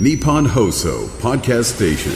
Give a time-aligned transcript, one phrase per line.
[0.00, 2.12] Nippon Hoso Podcast Station.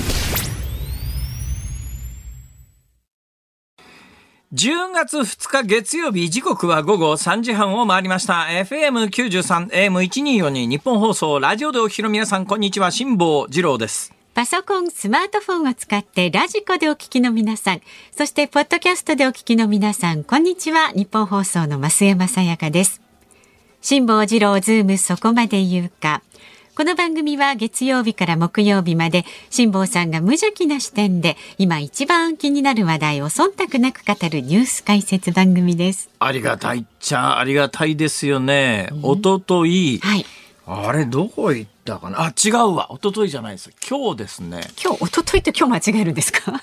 [4.53, 17.81] 10月2日月曜日時刻は午後3時半を回りました FM93 AM1242 日本放送ラジオでお聞きの皆さんこんにちは辛坊治郎ですパソコン、スマートフォンを使ってラジコでお聞きの皆さん、
[18.17, 20.93] そしてポッドキャストでお聞きの皆さん、こんにちは。
[20.95, 23.03] 日本放送の増山さやかです。
[23.83, 26.23] 辛坊治郎ズームそこまで言うか。
[26.75, 36.09] この番組は月曜日から木曜日まで辛坊さんが無邪気な視点で今一番気になる話題を忖度なく語るニュース解説番組です。
[36.19, 40.25] ありがたいっちゃありがたいですよね、おとといはい。
[40.67, 42.23] あれどこ行ったかな？
[42.23, 42.91] あ違うわ。
[42.91, 43.71] おとといじゃないです。
[43.87, 44.63] 今日ですね。
[44.83, 46.63] 今日、一昨日と今日間違えるんですか？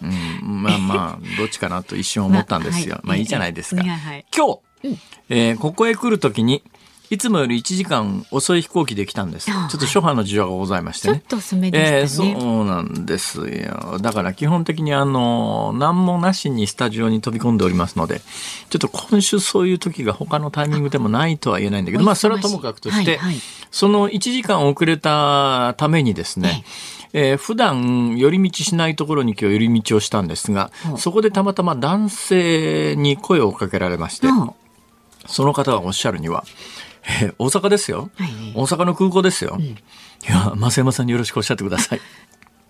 [0.00, 3.06] うんまあまあどっちかなと一瞬思ったんですよ、 まあはい。
[3.08, 4.24] まあいいじゃないですか、はいはい。
[4.34, 4.98] 今日、
[5.30, 6.62] えーここへ来るときに
[7.10, 9.46] いつもより1時間遅い飛行機で来たんです。
[9.46, 11.14] ちょあっと諸般の事情がございましてね。
[11.14, 11.98] ちょっと遅めでしたね。
[12.00, 13.98] えーそうなんですよ。
[14.00, 18.20] だから基本的にあの、何もなしにスタジオに飛び込んでおりますので、
[18.68, 26.64] ちょっと今週そういう時が他のタイミングでもないとは言えないんだけど、まあそれはともかくとして、はいはいその1時間遅れたためにですね、
[27.12, 34.50] えー普段寄り道しないところに今日寄り道をしたんですが、そこでたまたま男性に声をかけられまして、うん
[35.26, 36.42] その方がおっしゃるには、
[37.08, 38.30] え ー大阪ですよ、はい。
[38.54, 39.58] 大阪の空港ですよ。
[39.60, 39.74] い
[40.30, 42.00] や、増山さんによろしくおっしゃってください。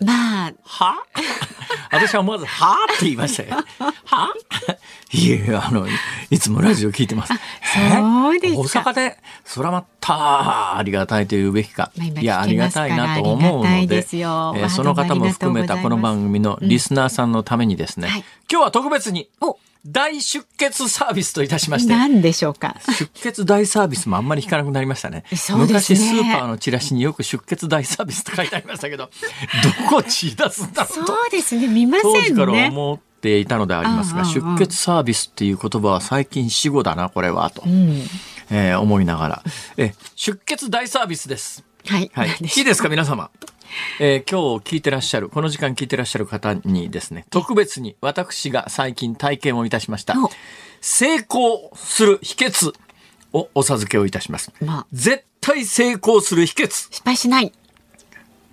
[0.05, 0.95] まあ、は？
[1.91, 3.57] 私は思わず、はって言いましたよ。
[4.05, 4.29] は？
[5.11, 5.87] いえいえ、あの、
[6.31, 7.33] いつもラジオ聞いてます。
[7.33, 8.81] そうですか。
[8.81, 11.91] 大阪で、そらまった、ありがたいと言うべきか。
[11.97, 18.25] まあ今いや、ありがたいなと思うので、えーその方も含めたこの番組のリスナーさんのためにですね、はい。
[18.51, 22.77] 今日は特別にお、大出血サービスといたしまして、何でしょうか。
[22.99, 25.25] 出血大サービスもあんまり聞かなくなりましたね。
[25.31, 29.11] ね昔スーパーのチラシによく出血大サービスと書いてありましたけど、
[29.87, 31.17] どこ血出すんだろそううと。
[31.31, 32.69] ですね、見ま当時からせんね。
[32.71, 38.03] 思っていたのでありますが、うんうんうん出血サービスっていう言葉は最近死語だな、これは、と、うん。
[38.51, 39.43] えー思いながら。
[39.77, 41.65] え、出血大サービスです。
[41.87, 42.11] はい。
[42.15, 42.37] はい。
[42.41, 43.31] いいですか、皆様。
[44.01, 50.31] えー今日聞いてらっしゃる、この時間聞いてらっしゃる方にですね、特別に私が最近体験をいたしましたお。
[50.81, 52.73] 成功する秘訣
[53.33, 54.53] をお授けをいたします。
[54.61, 56.69] まあ絶対成功する秘訣。
[56.69, 57.53] 失敗しない。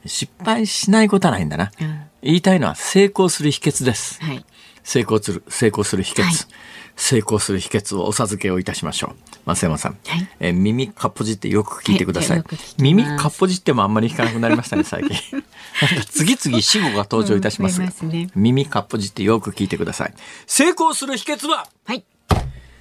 [0.06, 1.72] 失敗しないことはないんだな。
[1.80, 4.20] うん言いたいのは成功する秘訣です。
[4.24, 4.44] はい。
[4.84, 6.24] 成功する、成功する秘訣。
[6.24, 6.34] はい
[6.95, 9.13] 成功する秘訣をお授けをいたしましょ
[9.47, 9.53] う。
[9.53, 9.97] 増山さん。
[10.07, 12.38] はいえー耳かっぽじってよく聞いてください。
[12.39, 12.47] はい
[12.78, 15.44] 耳かっぽじってもあんまり聞かなくなりましたね、最近。
[16.09, 17.91] 次々死語が登場いたしますが。
[18.03, 20.13] うんね耳かっぽじってよく聞いてください。
[20.47, 22.03] 成功する秘訣は、はい。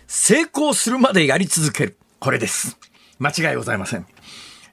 [0.06, 1.96] 成功するまでやり続ける。
[2.20, 2.76] これです。
[3.18, 4.06] 間違いございません。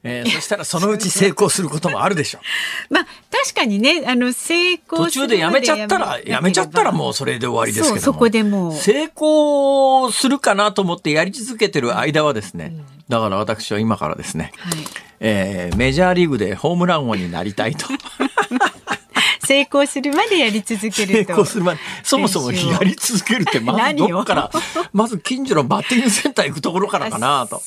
[0.04, 2.42] えーそしたらそのうち成功することもあるでしょう。
[2.94, 8.02] まあ、確かにね、あの、成功途中でやめちゃったら、やめちゃったらもうそれで終わりですけども。
[8.02, 12.74] そこでもう成功するかなと思ってやり続けてる間はですね、
[13.10, 14.74] だから私は今からですね、はい。
[15.20, 17.86] えーメジャーリーグでホームラン王になりたいと。
[19.44, 21.34] 成功するまでやり続け成ると。
[21.34, 24.52] 功するまで、そもそもやり続けるって、まずどっから、
[24.94, 27.62] まず近所のバッティングセンター行くところからかなと。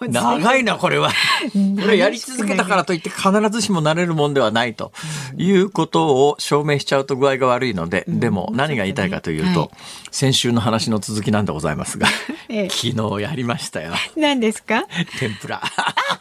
[0.00, 1.10] 長いな、これは。
[1.52, 4.92] これやり続けたからといって必ずしもなれるもんではないと
[5.36, 9.70] いうことを証明しちゃうと具合が悪いので、でも何が言いたいかというと、はい
[10.14, 12.06] 先週の話の続きなんでございますが、
[12.48, 13.94] ええ昨日やりましたよ。
[14.16, 14.84] 何ですか？
[15.18, 15.60] 天ぷら。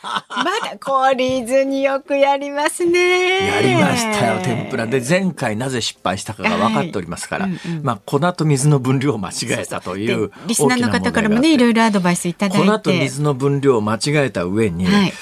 [0.01, 3.45] まだ懲りずによくやりますね。
[3.47, 4.87] やりましたよ、天ぷら。
[4.87, 7.49] で、前回なぜ失敗したかが分かっておりますから、
[7.83, 12.67] まあ、粉と水の分量を間違えたというでリスナーの方からもね、いろいろアドバイスいただいて。
[12.67, 15.13] 粉と水の分量を間違えた上に、はい。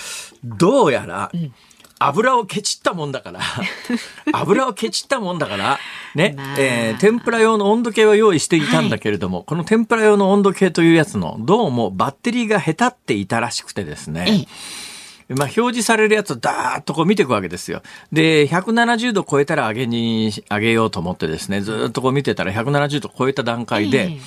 [0.44, 1.32] どうやら、
[2.00, 3.40] 油をケチったもんだから、
[4.34, 5.80] 油をケチったもんだから、
[6.16, 6.56] ね、まあ。
[6.58, 15.36] えー天ぷら用の温度計は用意していたんだけれども、この天ぷら用の温度計というやつの、どうもバッテリーがへたっていたらしくてですね、ええ。
[15.36, 17.84] まあ、表示されるやつをダーッとこう見ていくわけですよ。
[18.12, 24.18] で、170度超えたら上げに、上げようと思ってですね、ずーっとこう見てたら170度超えた段階で、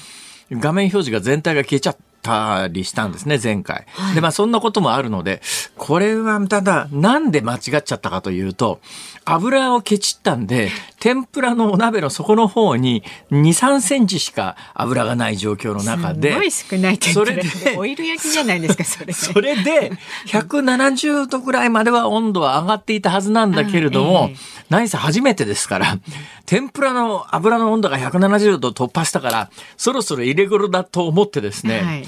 [0.50, 3.86] 画面表示が全体が消えちゃったりしたんですね、前回。
[4.14, 5.42] で、まあそんなこともあるので、
[5.76, 8.80] これはただ、なんで間違っちゃったかというと、
[9.24, 10.70] 油をケチったんで、
[11.04, 16.30] 天ぷらのお鍋の底の方に2、3センチしか油がない状況の中で。
[16.32, 19.12] すごい少ない天ぷらでそれでオイル焼きじゃないですか、それ、ね。
[19.12, 19.92] それで、
[20.28, 24.36] 170度ぐらいまでは温度は上がっていたはずなんだけれども、あええ
[24.70, 25.98] 何せ初めてですから、
[26.46, 32.04] 天ぷらの油の温度が170度突破したから、そろそろ入れ頃だと思ってですね、はい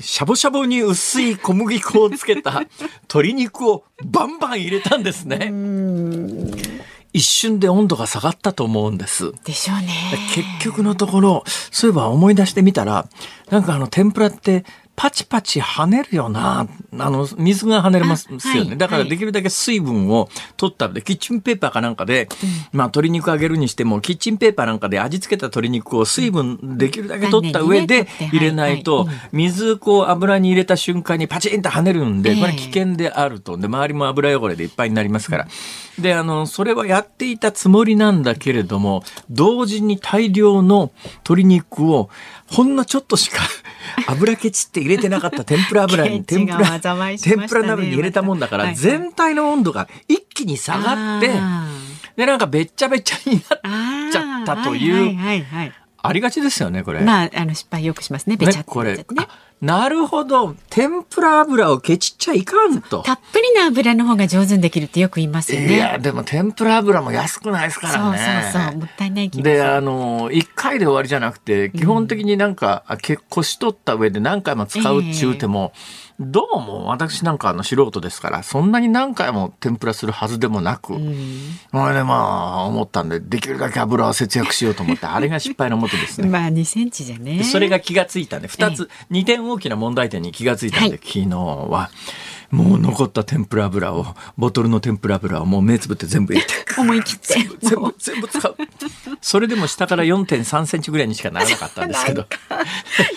[0.00, 2.64] しゃぼしゃぼに薄い小麦粉をつけた
[3.02, 5.52] 鶏肉をバンバン入れたんですね。
[7.12, 9.32] 一瞬で温度が下がったと思うんです。
[9.44, 9.88] でしょうね。
[10.34, 13.06] 結局のところ、そういえば思い出してみたら、
[13.50, 14.64] なんかあの天ぷらって
[15.02, 16.68] パチパチ跳ねるよな。
[16.96, 18.42] あの、水が跳ねますよね。
[18.44, 22.28] あはいだからできるだけ水分を取ったで、キッチンペーパーかなんかで、
[22.72, 33.56] まあ鶏肉揚げるにしても、キッチンペーパーなんかで味付けた鶏肉を水分できるだけ取った上で入れないと水こう油に入れた瞬間にパチンと跳ねるんで、ええこれ危険であると。
[33.56, 35.48] で、周りも油汚れでいっぱいになりますから。
[35.98, 40.92] で、あの、それはやっていたつもりなんだけれども、同時に大量の
[41.24, 42.08] 鶏肉を、
[42.52, 43.40] ほんのちょっとしか
[44.06, 45.44] 油ケチって入れてなかった。
[45.44, 51.66] 天ぷら油に、天ぷら、ね天ぷら鍋に入れたもんだから、はいはい全体の温度が一気に下がって、あ
[52.16, 55.18] で、なんかべっちゃべちゃになっちゃったという
[56.02, 57.00] ありがちですよね、これ。
[57.00, 58.36] まあ、あの、失敗よくしますね。
[58.36, 59.04] べちゃね、っとこれ
[59.62, 60.56] なるほど。
[60.70, 63.02] 天ぷら油をケチっちゃいかんと。
[63.04, 65.76] たっぷりな油の方が上手にできるってよく言いますよね。
[65.76, 68.18] いや、でも天ぷら油も安くないですからね。
[68.18, 68.78] そうそうそう。
[68.80, 75.72] もったいない気がすで、るあの、一回で終わりじゃなくて、基本的になんか、あ結構しとった上で何回も使うっちゅうても、
[76.20, 86.28] どうも私なんかあの素人ですから、そんなに何回も天ぷらするはずでもなく、それでまあ、思ったんで、できるだけ油を節約しようと思って、あれが失敗のもとですね。
[86.30, 87.38] まあ、2センチじゃね。
[87.38, 91.90] でそれが気がついたんで、二つ、二点大きな問題点に気がついたんで、はい昨日は、
[92.52, 97.34] もう残った天ぷら油を、ボトルの天ぷら油をもう目つぶって全部入れて、 思い切って。
[97.66, 98.56] 全部、全部使う。
[99.22, 102.26] それでも下から4.3センチぐらいにしかならなかったんですけど。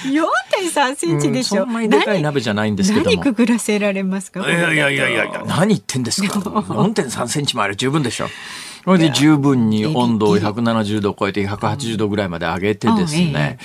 [0.06, 1.64] 4.3センチでしょ。
[1.64, 4.40] うんそんなにでかい鍋じゃないんですけども何くぐらせられますか？
[4.40, 6.40] いやいやいやいや、何言ってんですか？
[6.40, 8.30] 4.3センチもあれ十分でしょ。
[8.86, 13.58] それで十分に温度を170度を超えて180度ぐらいまで上げてですね。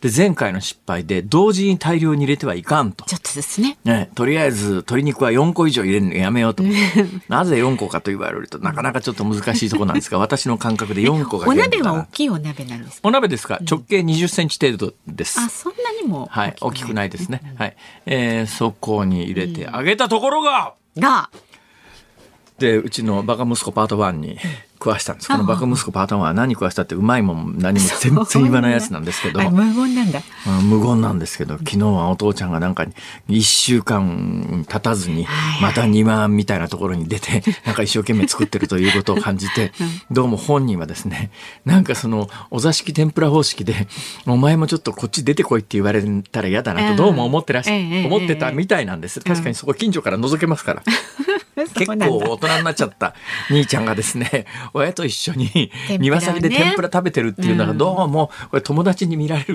[0.00, 3.04] で、前回の失敗で同時に大量に入れてはいかんと。
[3.04, 3.76] ちょっとですね。
[3.84, 6.62] ね、とりあえず鶏肉は4個以上入れるのやめようと。
[7.28, 13.08] なぜ4個かと言われるとなかなかちょっと難しいところなんですが、 私の感覚で4個がお鍋は大きいお鍋なんですか？
[13.08, 13.58] お鍋ですか？
[13.68, 15.40] 直径20センチ程度です。
[15.40, 17.42] あ、そんなにもはい、大きくないですね。
[17.56, 17.76] はい。
[18.06, 21.30] えー、そこに入れてあげたところが、が、
[22.58, 24.36] で、うちのバカ息子パート1に
[24.78, 25.28] 食わしたんです。
[25.28, 29.40] このバカ息子パート1は何食わしたってうまいもん何も全然言わないやつなんですけど。
[29.42, 30.22] あ無言なんだ。
[30.46, 32.86] うん無言なんですけど、昨日はお父ちゃんがなんか
[33.28, 39.72] 一週間経たずにはい、また庭みたいなところに出て、 なんか一生懸命作ってるということを感じて、
[40.10, 41.30] どうも本人はですね、
[41.64, 43.88] なんかそのお座敷天ぷら方式で、
[44.26, 47.70] お前もちょっとこっち出てこいって言われたら嫌だなと、どうも思ってらっし
[48.06, 49.20] 思ってたみたいなんです。
[49.20, 50.82] 確かにそこ近所から覗けますから。
[51.74, 53.14] 結構大人になっちゃった。
[53.50, 59.54] 兄ちゃんがですね、親と一緒に庭先で天ぷら食べてるっていうのがどうもこれ友達に見られる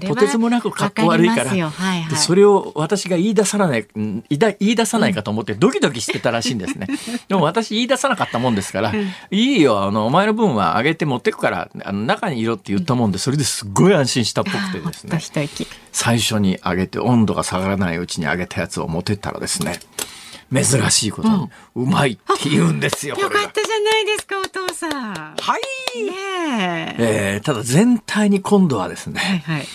[0.00, 6.86] と、とてつもなく格好悪いから、でそれを私が言い出さない、うん言い出さないかと思ってドキドキしてたらしいんですね。
[7.28, 8.92] でも私言い出さなかったもんですから、
[9.30, 15.48] いいよ、あの、お前の分はあげて持ってくから、あの中にいろって言ったもんで、それですっごい安心したっぽくてですね。
[15.92, 19.78] 最初に揚げて温度が下がらないうちに揚げたやつを持ってったらですね
[20.52, 24.92] 珍しいことに、うまいって言うんですよよかったじゃないですか、お父さん。
[25.14, 25.34] は
[25.96, 27.34] い、ねえ。
[27.34, 29.66] えーただ全体に今度はですね、はいはい。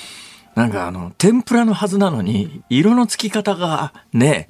[0.56, 4.48] なんかあの天ぷらのはずなのに色のつき方がね、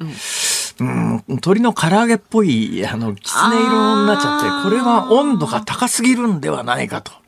[0.80, 7.23] うん、鶏の唐揚げっぽいあのきつね色になっちゃってこれは温度が高すぎるんではないかと。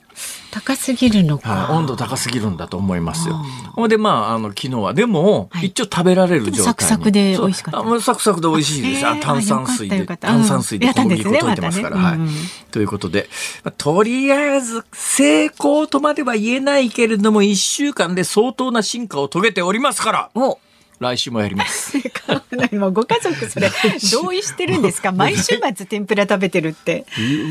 [0.56, 1.74] 高すぎるのはいか。
[1.74, 3.36] 温度高すぎるんだと思いますよ。
[3.74, 6.64] ほんで、まあ、あの、昨日は、でも、はい一応食べられる状態に。
[6.64, 9.06] サクサクで美味しかったあサクサクで美味しいです。
[9.06, 11.98] あ炭酸水で、炭酸水で小麦粉うん溶いてますから。
[11.98, 12.36] ねまたねうんうん。
[12.72, 13.28] ということで、
[13.66, 20.60] まあとりあえず、成功とまでは言えないけれども、一週間で相当な進化を遂げておりますから、お
[21.00, 21.98] 来週もやります。
[22.78, 23.70] もうご家族それ
[24.14, 25.12] 同意してるんですか？
[25.14, 27.06] 毎週末天ぷら食べてるって。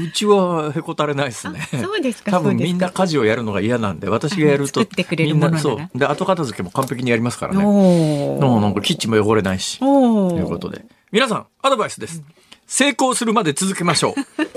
[0.09, 1.69] うちはへこたれないですね。
[1.73, 4.81] あそうですか多分みんな家事をやるのが嫌なんで、私がやると。
[5.19, 5.99] みんなそう。
[5.99, 7.63] で、後片付けも完璧にやりますからね。
[7.65, 8.61] おもうお。
[8.61, 9.79] なんかキッチンも汚れないし。
[9.81, 10.85] おということで。
[11.13, 12.23] 皆さん、アドバイスです。
[12.67, 14.15] 成功するまで続けましょ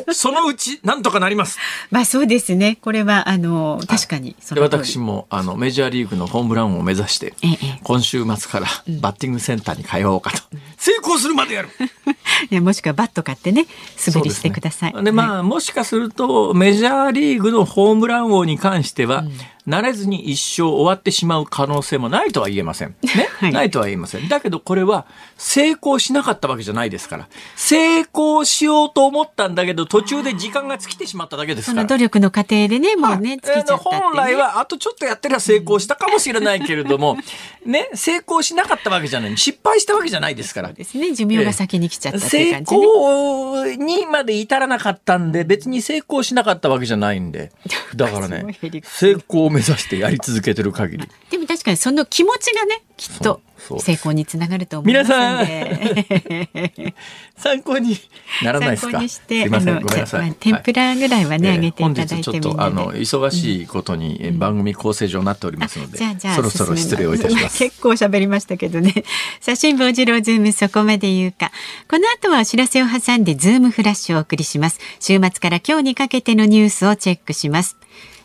[0.07, 0.13] う。
[0.13, 1.59] そのうち、なんとかなります。
[1.91, 2.77] まあそうですね。
[2.81, 8.67] これはあの確かに私も、あの、メジャーリーグのホームラン王を目指してええ、今週末から
[9.01, 10.39] バッティングセンターに通おうかと。
[10.77, 11.69] 成功するまでやる
[12.49, 14.93] ね、もしくはバット買ってね素振りしてください。
[14.93, 19.31] で、ね、まあ、もしかするとメジャーリーグのホームラン王に関しては、うん
[19.67, 22.95] 慣れずに一生終わってしまう可能性もないとは言えません。
[23.03, 24.29] ね、 はい、ないとは言えません。
[24.29, 25.05] だけどこれは
[25.37, 27.27] 成功しなかったわけじゃないですから。
[27.55, 31.81] 成功しようと思ったんだけど途中で時間が尽きてしまっただけですから。
[31.81, 37.17] その努力の過程でね、もうね、尽きちゃった、ね、本来はあとちょっとやってりゃ成功したかもしれないけれども、
[37.65, 39.37] ね、成功しなかったわけじゃない。
[39.37, 40.71] 失敗したわけじゃないですから。
[40.71, 41.13] ですね。
[41.13, 47.51] 寿命が先に来ちゃったって感じ、ね、成功にまで至らなかったんで、別に成功しなかったわけじゃないんで。
[47.95, 51.07] だからね、 成功を目指してやり続続けてる限り。
[51.31, 53.41] でも確かにその気持ちがね、きっと
[53.79, 56.67] 成功につながると思いますので。
[56.75, 56.93] 皆さん、
[57.57, 57.97] 参考に
[58.43, 58.91] ならないですか？
[58.91, 67.57] 参考にして、あの、天ぷらぐらいはね、あ、げていただいてちょっとあの忙しいことに番組構成上なっておりますので、じゃあじゃあそろそろ失礼をいたします。
[67.63, 68.93] 結構喋りましたけどね。
[69.41, 71.51] 辛坊治郎ズームそこまで言うか。
[71.89, 74.79] この後はお知らせを挟んでズームフラッシュをお送りします。
[74.99, 77.75] 週末から今日にかけてのニュースをチェックします。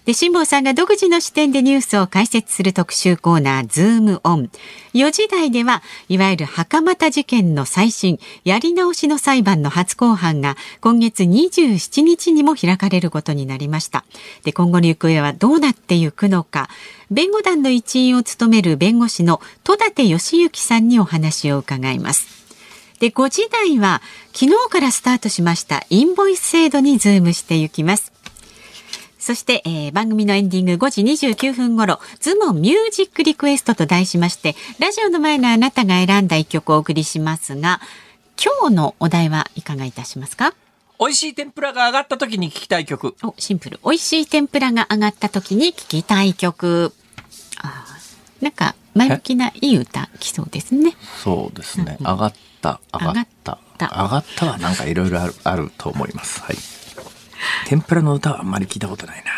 [0.05, 4.51] で、辛坊さんが独自の視点でニュースを解説する特集コーナー、ズームオン。
[4.95, 14.05] 4時台では、いわゆる袴田事件の最新、やり直しの裁判の初公判が、今月27日にも開かれることになりました。
[14.43, 16.69] で、今後の行方はどうなっていくのか、
[17.13, 22.27] 弁護団の一員を務める弁護士の戸舘圭之さんにお話を伺います。
[22.99, 28.12] で、5時台は、昨日からスタートしましたインボイス制度にズームしていきます。
[29.23, 37.81] そして、えー、番組のエンディング5時29分頃、ズームオンミュージックリクエストと題しまして、ラジオの前のあなたが選んだ一曲をお送りしますが、
[38.37, 40.55] 今日のお題はいかがいたしますか？
[40.99, 43.15] 美味しい天ぷらが上がった時に聞きたい曲。
[43.23, 43.79] お、シンプル。
[43.85, 46.93] 美味しい天ぷらが上がった時に聞きたい曲。
[47.63, 47.87] あ
[48.41, 50.97] なんか、前向きないい歌来そうですね。
[51.23, 51.97] そうですね。
[52.01, 53.59] 上がった、上がった。
[53.79, 56.41] 上がったはなんかいろいろあると思います。
[56.41, 56.57] はい。
[57.67, 59.33] 天ぷらの歌はあんまり聞いたことないな。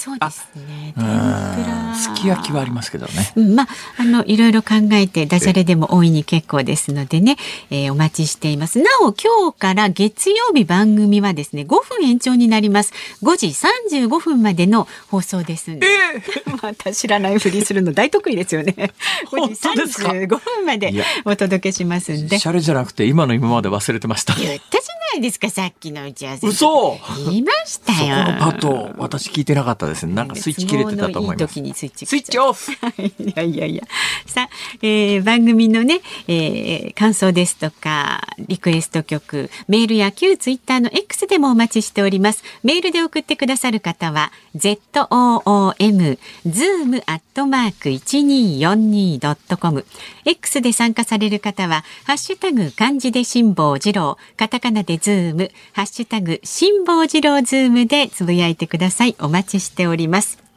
[0.00, 0.94] そうですね。
[0.96, 1.94] 天ぷら。
[1.94, 3.12] すき焼きはありますけどね。
[3.36, 7.36] うん、まあ、あの、いろいろ考えて、ダジャレでも大いに結構ですのでね、
[7.70, 8.78] えー、お待ちしています。
[8.78, 12.94] なお、今日から月曜日番組はですね、5分延長になります。
[13.22, 15.86] 5時35分までの放送ですんで。
[15.86, 18.74] えー、 また知らないふりするの大得意ですよね。
[19.30, 20.94] 5時35分まで
[21.26, 22.38] お届けしますんで。
[22.38, 24.34] シャレじゃなくて、今の今まで忘れてました。
[24.36, 26.48] 言ったじゃないですか、さっきの打ち合わせ。
[26.48, 27.98] 嘘言いましたよ。
[27.98, 30.14] そこのパッと、私聞いてなかったですね。
[30.14, 31.60] なんかスイッチ切れてたと思います。
[31.60, 32.72] いいスイッチオフ。
[32.98, 33.82] いやいやいや。
[34.26, 34.48] さあ、
[34.82, 42.42] えー、番組のね、えー、感想ですとかリクエスト曲、メールや旧ツイッターの X でもお待ちしております。
[42.62, 44.78] メールで送ってくださる方は z
[45.10, 49.84] o o m zoom アットマーク一二四二ドットコム。
[50.24, 59.16] X で参加される方はハッシュタグ漢字で辛坊治郎、カタカナでズーム、ハッシュタグ辛坊治郎ズームでつぶやいてください。
[59.20, 60.50] お待ちしております。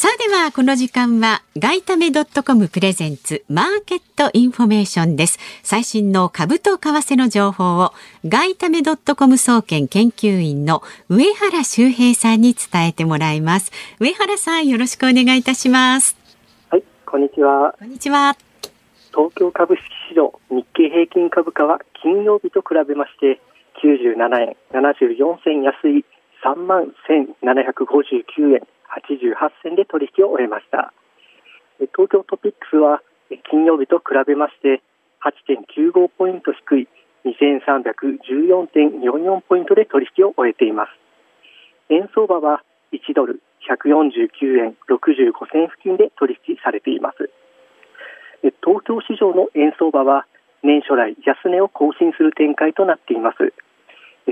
[0.00, 5.40] さあではこの時間はガイタメドットコムプレゼンツマーケットインフォメーションです。
[5.64, 7.92] 最新の株と為替の情報を
[8.24, 13.72] ガイタメドットコム総研研究員の上原修平さんに伝えてもらいます。
[13.98, 16.16] 上原さんよろしくお願いいたします。
[16.70, 17.74] はい、こんにちは。
[17.76, 18.36] こんにちは。
[19.10, 19.82] 東京株式
[20.12, 23.40] 市場日経平均株価は金曜日と比べまして
[23.82, 26.04] 97円74銭安い
[26.44, 30.92] 3万1759円88銭で取引を終えました。
[31.94, 33.02] 東京トピックスは
[33.50, 34.82] 金曜日と比べまして
[35.22, 36.88] 8.95ポイント低い
[37.26, 40.92] 2314.44ポイントで取引を終えています。
[41.90, 47.28] 円相場は1ドル149円65銭付近で取引されています。
[48.64, 50.26] 東京市場の円相場は
[50.62, 53.52] 年初来安値を更新する展開となっています。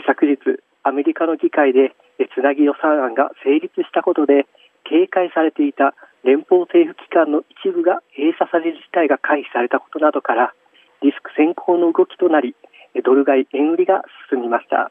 [0.07, 0.39] 昨日
[0.87, 1.91] アメリカの議会で
[2.31, 4.47] つなぎ予算案が成立したことで
[4.87, 10.55] 警戒されていた連邦政府機関の一部が閉鎖される事態が回避されたことなどから
[11.03, 12.55] リスク先行の動きとなり
[13.03, 14.91] ドル買い円売りが進みました。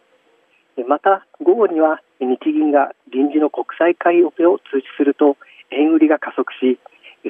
[0.83, 5.37] また午後には日銀が臨時の国債買いオペを通知すると
[5.71, 6.77] 円売りが加速し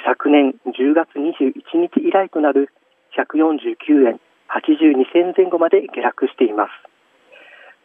[0.01, 2.73] 昨年10月21日以来となる
[3.13, 4.19] 149円
[4.49, 6.84] 82銭前後まで下落しています。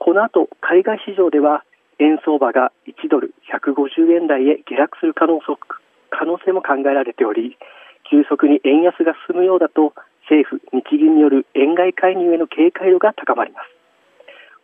[0.01, 1.63] この後海外市場では
[2.01, 7.61] 円相場が1ドル150円台へ下落する可能可能性も考えられており
[8.09, 9.93] 急速に円安が進むようだと
[10.25, 13.69] 政府・日銀による円買い介入への警戒度が高まります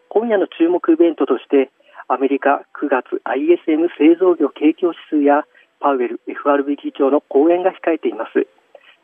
[0.09, 1.69] 今夜の注目イベントとして
[2.09, 5.45] アメリカ9月 ISM 製造業景況指数や
[5.85, 8.49] パウエル FRB 議長の講演が控えています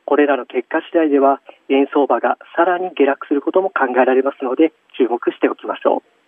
[0.04, 6.21] これらの結果次第では、円相場がさらに下落することも考えられますので、注目しておきましょう。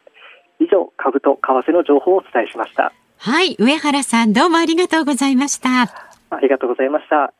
[0.60, 2.92] 以上、株と為替の情報をお伝えしました。
[3.18, 5.82] はい、上原さん、どうもありがとうございました。
[6.30, 7.32] ありがとうございました。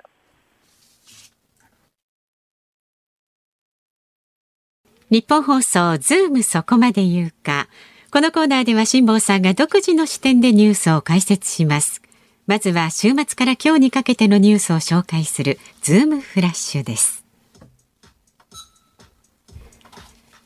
[5.11, 7.69] 日本放送ズームそこまで言うか。
[8.11, 12.01] このコーナーでは辛坊さんが独自の視点でニュースを解説します。
[12.47, 17.24] まずは週末から今日にかけてのニュースを紹介するズームフラッシュです。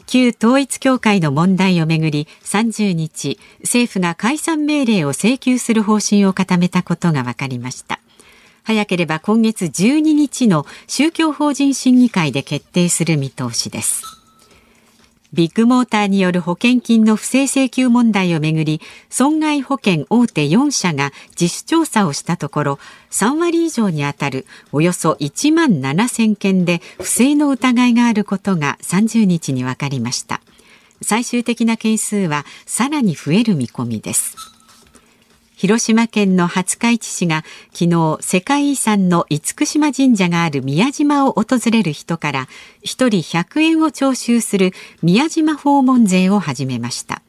[0.08, 8.00] 旧統一教会の問題をめぐり30日政府が解散命令を請求する方針を固めたことが分かりました。
[8.64, 14.17] 早ければ今月12日の宗教法人審議会で決定する見通しです。
[15.34, 18.80] ビッグモーターによる保険金の不正請求問題をめぐり、
[19.10, 22.78] 損害保険大手4社が自主調査をしたところ、
[23.10, 30.40] 3割以上にあたるおよそ1万7000件で不正の疑いがあることが30日に分かりました。
[31.02, 34.57] 最終的な件数はさらに増える見込みです。
[35.58, 42.48] 広島県の廿日市市が昨日世界遺産の厳島神社がある宮島を訪れる人から
[42.84, 44.70] 1人100円を徴収する
[45.02, 47.22] 宮島訪問税を始めました。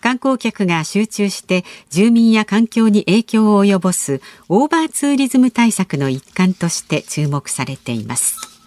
[0.00, 8.57] 観光客が集中して住民や環境に影響を及ぼすオーバーツーリズム対策の一環として注目されています。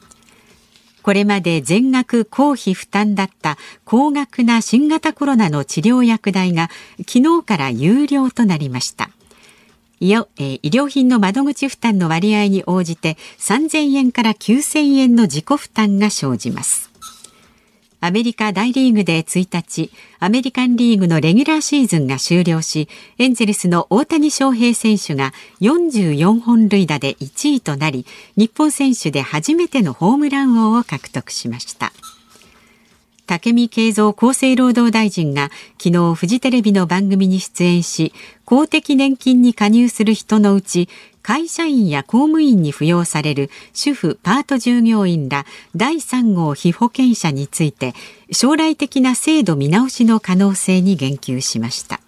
[1.04, 9.10] これまで全額公費負担だった高額な新型コロナの治療薬代が昨日から有料となりました。
[10.00, 16.91] 医療品の窓口負担の割合に応じて3000円から9000円の自己負担が生じます。
[18.04, 22.90] アメリカ大リーグで1日、アメリカンリーグのレギュラーシーズンが終了し、
[23.20, 31.94] エンゼルスの大谷翔平選手が44本塁打で1位となり、日本選手で初めてのホームラン王を獲得しました。
[33.28, 40.90] 武見敬三厚生労働大臣が昨日フジテレビの番組に出演し公的年金に加入する人のうち
[41.22, 47.94] 会社員や公務員に扶養される主婦パート従業員ら第3号被保険者について
[48.32, 52.00] 将来的な制度見直しの可能性に言及しました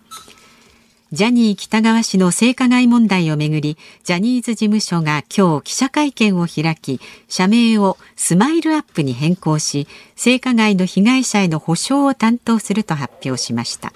[1.13, 13.93] ジャニー喜多川氏の性加害問題をめぐり、ジャニーズ事務所が今日記者会見を開き、社名をスマイルアップに変更し、性加害の被害者への補償を担当すると発表しました。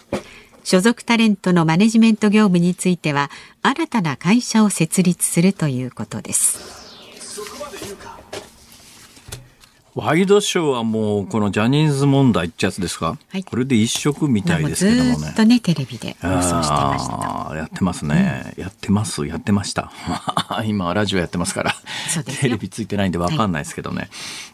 [0.69, 7.07] 所属タレントのマネジメント業務については、新たな会社を設立するということです。
[9.95, 15.15] ワイドショーはもうこのジャニーズ問題ってやつですか、はい、これで一色みたいですけどもね。
[15.15, 17.55] ずっとねテレビで放送してました。
[17.55, 19.89] やってますね、うん、やってますやってました。
[20.67, 21.75] 今ラジオやってますから
[22.41, 24.09] テレビついてないんでわかんないですけどね。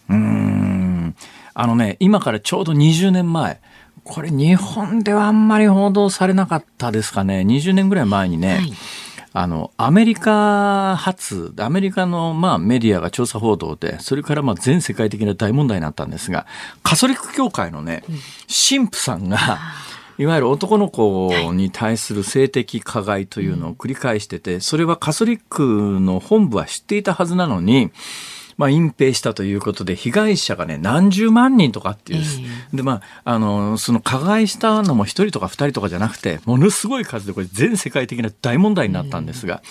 [0.07, 1.15] はい、うん
[1.55, 3.59] あのね今からちょうど20年前。
[4.03, 7.41] これ日本ではあんまり報道されなかったですかね。
[7.41, 8.55] 20年ぐらい前にね。
[8.55, 8.73] はい
[9.35, 16.45] あの、アメリカ発、アメリカの、まあ、メディアが調査報道で、それからまあ全世界的な大問題になったんですが、
[16.83, 18.03] カソリック教会のね、
[18.47, 19.59] 神父さんが、
[20.19, 27.91] いわゆる男の子に対する性的加害というのを繰り返してて、それはカソリックの本部は知っていたはずなのに、
[28.63, 39.67] まあ、隠蔽したということで、被害者がね、何十万人とかっていう、えー、で、まあ、あの、その加害したのも一人とか二人とかじゃなくて、ものすごい数でこれ全世界的な大問題になったんですが、え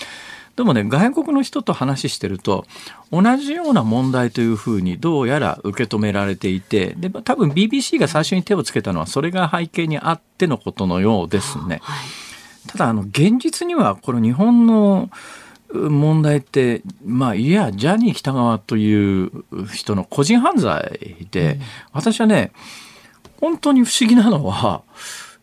[0.57, 2.67] ー、でもね、外国の人と話してると、
[3.11, 11.81] 同じような問題というふうにどうやら受け止められていて、で、多分 BBC が最初に手をつけたのは、それが背景にあってのことのようですね。
[11.81, 15.09] はい、ただ、あの、現実には、この日本の、
[15.73, 19.31] 問題って、まあ、いや、ジャニー喜多川という
[19.73, 21.61] 人の個人犯罪で、うん、
[21.93, 22.53] 私はね、
[23.41, 24.83] 本当に不思議なのは、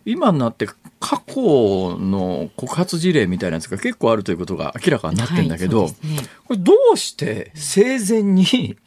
[0.06, 0.68] 今になって
[1.00, 5.98] 過去の告発事例みたいなやつが結構あるということが明らかになってるんだけど、はいね、
[6.46, 8.78] これどうして生前に、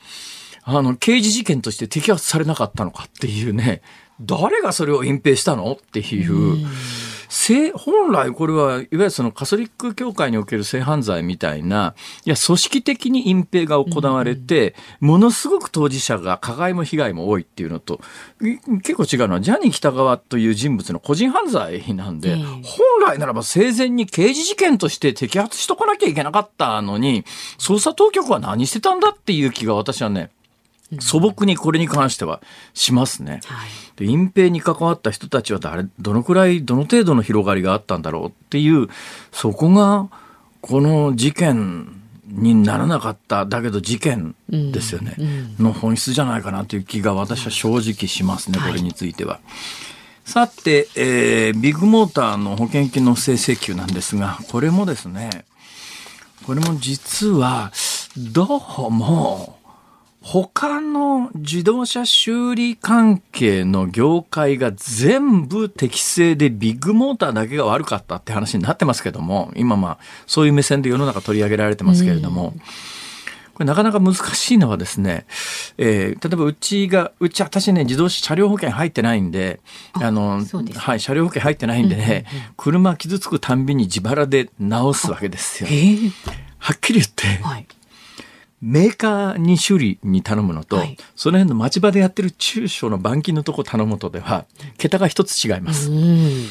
[0.64, 3.83] あの、刑事事件として摘発されなかったのかっていうね、
[4.20, 6.55] 誰がそれを隠蔽したのっていう。
[6.55, 6.59] う
[7.33, 11.95] ん本来これはいわゆるそのカソリック教会における性犯罪みたいな、
[12.27, 18.01] いや、組織的に隠蔽が行われて、ものすごく当事者が加害も被害も多いっていうのと、
[18.83, 22.62] 結構違うのは、ジャニー喜多川という人物の個人犯罪なんで、本
[23.07, 27.25] 来ならば生前に刑事事件として摘発しとかなきゃいけなかったのに、
[27.59, 30.31] 捜査当局は何してたんだっていう気が私はね、
[31.00, 32.42] 素朴にこれに関しては
[32.74, 33.40] しますね。
[33.44, 38.88] はい、で隠蔽に関わった人たちは誰どのくらいどの程度の広がりがあったんだろうっていう
[39.33, 40.09] そこが
[40.61, 45.16] この事件にならなかった、だけど事件ですよね、
[45.59, 49.40] の本質じゃないかなという気が私は正直しますね、これについては。
[50.24, 55.44] さて、えービッグモーターの保険金の不正請求なんですが、これもですね、
[56.46, 57.72] これも実は、
[58.16, 59.59] どうも、
[60.22, 72.54] 他の自動車修理関係の業界が全部適正でビッグモーターだけが悪かったって話になってますけども、今まあ、そういう目線で世の中取り上げられてますけれども、
[73.54, 75.26] これなかなか難しいのはですね、
[75.76, 79.61] えー例えばうちが、うち私ね、自動車車両保険入ってないんで、
[79.94, 80.40] あの、
[80.76, 85.68] はい、車両保険入ってないんでね、車傷つくたんびに自腹で直すわけですよ。
[85.70, 86.12] えー
[86.62, 87.66] はっきり言って、はい。
[88.62, 94.46] メーカーに修理に頼むのと、はいその辺の町場でやってる中小の板金のとこ頼むとでは、
[94.79, 95.90] 桁が一つ違います。
[95.90, 96.46] うん。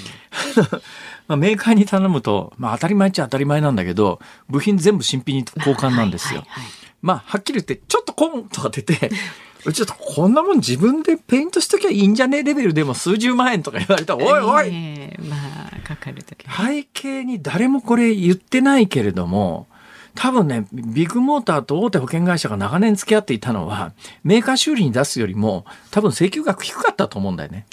[1.28, 4.20] まあ、メーカーに頼むと、まあ、当たり前っちゃ当たり前なんだけど、
[4.50, 6.42] 部品全部新品に交換なんですよ。
[6.42, 6.72] はいはいはい
[7.02, 9.10] まあ、はっきり言って、ちょっとコンとか出て、
[9.74, 15.36] ちょっとこんなもん自分でペイントしときゃいいんじゃねえレベルでも数十万円とか言われたら、おいおいえーま
[15.72, 19.68] あ、かかるとき背景に誰もこれ言ってないけれども、
[20.16, 23.94] 多分ね、ビッグモーターと大手保険会社が長年付き合っていたのは、
[24.24, 27.66] メーカー修理に出すよりも、多分請求額低かったと思うんだよね。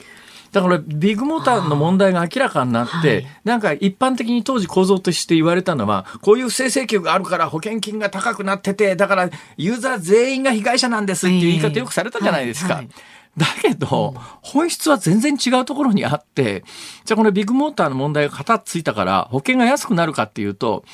[0.53, 12.75] だから、ビッグモーターの問題が明らかになって、はいなんか一般的に当時構造として言われたのは、こういう不正請求があるから保険金が高くなってて、だからユーザー全員が被害者なんですっていう言い方よくされたじゃないですか。
[12.75, 12.95] はいはい
[13.39, 16.65] だけど、本質は全然違うところにあって、
[17.05, 20.85] じゃあこのビッグモーターの問題が型ついたから保険が安くなるかっていうと、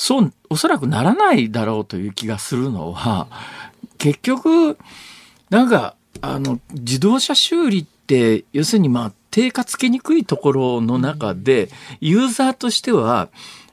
[0.00, 3.28] そう、おそらくならないだろうという気がするのは、
[3.98, 4.78] 結局、
[5.50, 11.68] なんか、あの、自動車修理って、要するにまあ、定価つけにくいところの中で、
[12.00, 13.28] ユーザーとしては、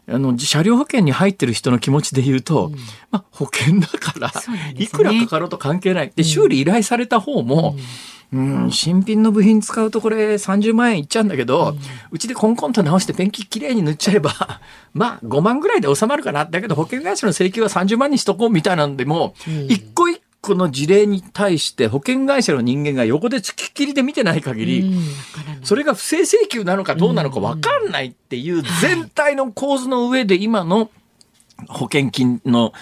[0.10, 2.72] あの、車両保険に入ってる人の気持ちで言うと、
[3.12, 4.74] まあ、保険だからね。
[4.78, 6.12] いくらかかろうと関係ない。
[6.16, 7.76] で、修理依頼された方も、
[8.34, 11.76] うん、新品の部品使うとこれ30万円いっちゃうんだけど、
[12.12, 14.34] うちでコンコンと直してペンキきれいに塗っちゃえば、
[14.94, 16.46] まあ5万ぐらいで収まるかな。
[16.46, 19.34] だけど保険会社の請求は30万にしとこうみたいなんでも、
[19.70, 24.94] 一個一個の事例に対して保険会社の人間が横で付きっきりで見てない限り、
[25.64, 30.90] それが不正請求なのかどうなのか分かんないっていう全体の構図の上で今の
[31.68, 32.74] 保険金の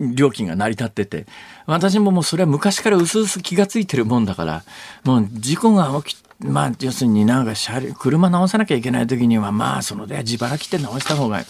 [0.00, 1.26] 料金が成り立ってて、
[1.66, 4.64] 私ももうそれは昔から薄々気がついてるもんだから、
[5.04, 7.54] もう事故が起き、まあ要するになんか
[7.98, 11.42] 車直さなきゃいけない時にはまあそので自腹切って直した方が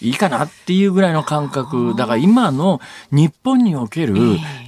[0.00, 1.94] いいかなっていうぐらいの感覚。
[1.96, 2.80] だから今の
[3.10, 4.14] 日本における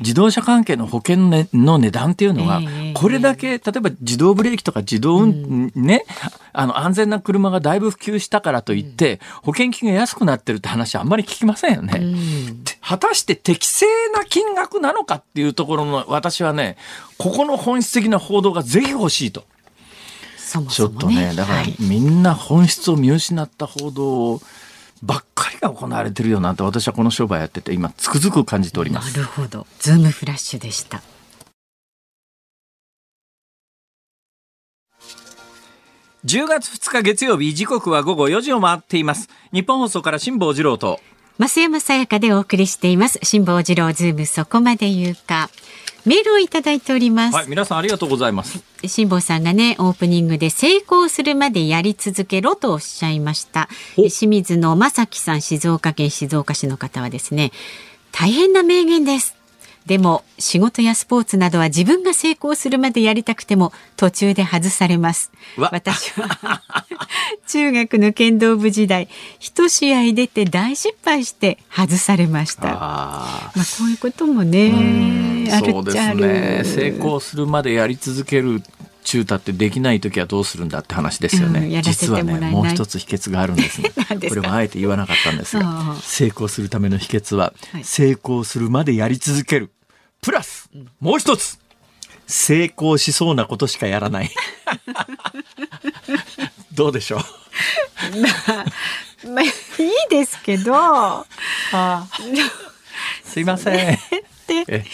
[0.00, 6.04] 自動車関係の保険の値段っていうのはええ、これだけ、例えば自動ブレーキとか自動運、ね、
[6.52, 11.98] あの安全な車がだいぶ普及したからといって、保険金が安くなってるって話はあんまり聞きませんよね。
[12.00, 16.76] うん果たして適正な金額なのかっていうところの私はね、
[17.18, 19.44] ここの本質的な報道がぜひ欲しいと。
[20.36, 21.26] そもちょそもね。
[21.26, 24.40] っとね、だからはいみんな本質を見失った報道
[25.02, 29.16] ばっかりが行われてるよなって私はこの商売やってて今つくづく感じておりまなす。
[29.16, 29.66] るほど。
[29.78, 31.02] ズームフラッシュでした。
[36.26, 39.28] 10月2日月曜日時刻は午後4時を回っています。
[39.52, 41.00] 日本放送から辛坊治郎と。
[41.38, 43.18] 増山さやかでお送りしています。
[43.22, 45.48] 辛坊治郎ズームそこまで言うか。
[46.06, 47.36] メールをいただいております。
[47.36, 48.62] はい、皆さんありがとうございます。
[53.96, 57.52] ほ清水の正樹さん、静岡県静岡市の方はですね、
[58.12, 59.39] 大変な名言です。
[59.86, 65.32] でも仕事やスポーツなどは自分が成功するまでやりたくても途中で外されます。
[65.56, 65.70] わ。
[65.72, 66.62] 私は
[67.46, 72.68] 中学の剣道部時代一試合出て大失敗して外されました。
[72.68, 76.20] あまあこういうこともねあるっちゃある。
[76.20, 76.62] ね。
[76.64, 78.62] 成功するまでやり続ける
[79.04, 81.60] 中太ってできない時はどうするんだって話ですよね。
[81.60, 83.90] うん実はね、もう一つ秘訣があるんですね
[84.28, 89.70] これはあえて言わなかったんですがああ、成功するための秘訣は、はい成功するまでやり続ける。
[90.22, 90.68] プラス、
[91.00, 91.58] もう一つ、
[92.26, 94.30] 成功しそうなことしかやらない。
[96.74, 97.18] どうでしょ
[99.24, 99.28] う？
[99.28, 99.50] まあいい
[100.10, 100.72] ですけど
[103.24, 103.98] すいません。
[104.50, 104.84] でえ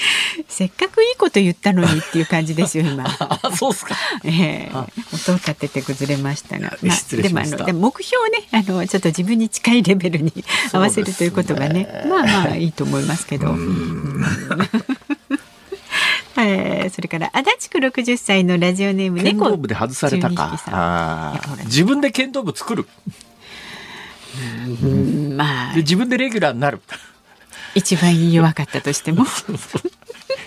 [0.49, 3.05] せっかくいいこと言ったのにっていう感じですよ今。
[3.43, 3.97] あ、そうっすか。
[4.25, 10.33] ええあ音を立てて崩れましたが、まあ失礼しましたでもあの目標をねあのちょっと自分に近いレベルに
[10.73, 13.53] 合わせるということがねまあまあいいと思いますけど。
[13.53, 14.25] うん
[16.39, 20.59] えーそれから足立区60歳のラジオネーム剣猫道部で外されたか12匹。
[20.65, 22.87] さんあやっぱほらー自分で剣道部作る。
[24.83, 26.83] うんまあで自分でレギュラーになる。
[27.77, 29.27] 一番弱かったとしても。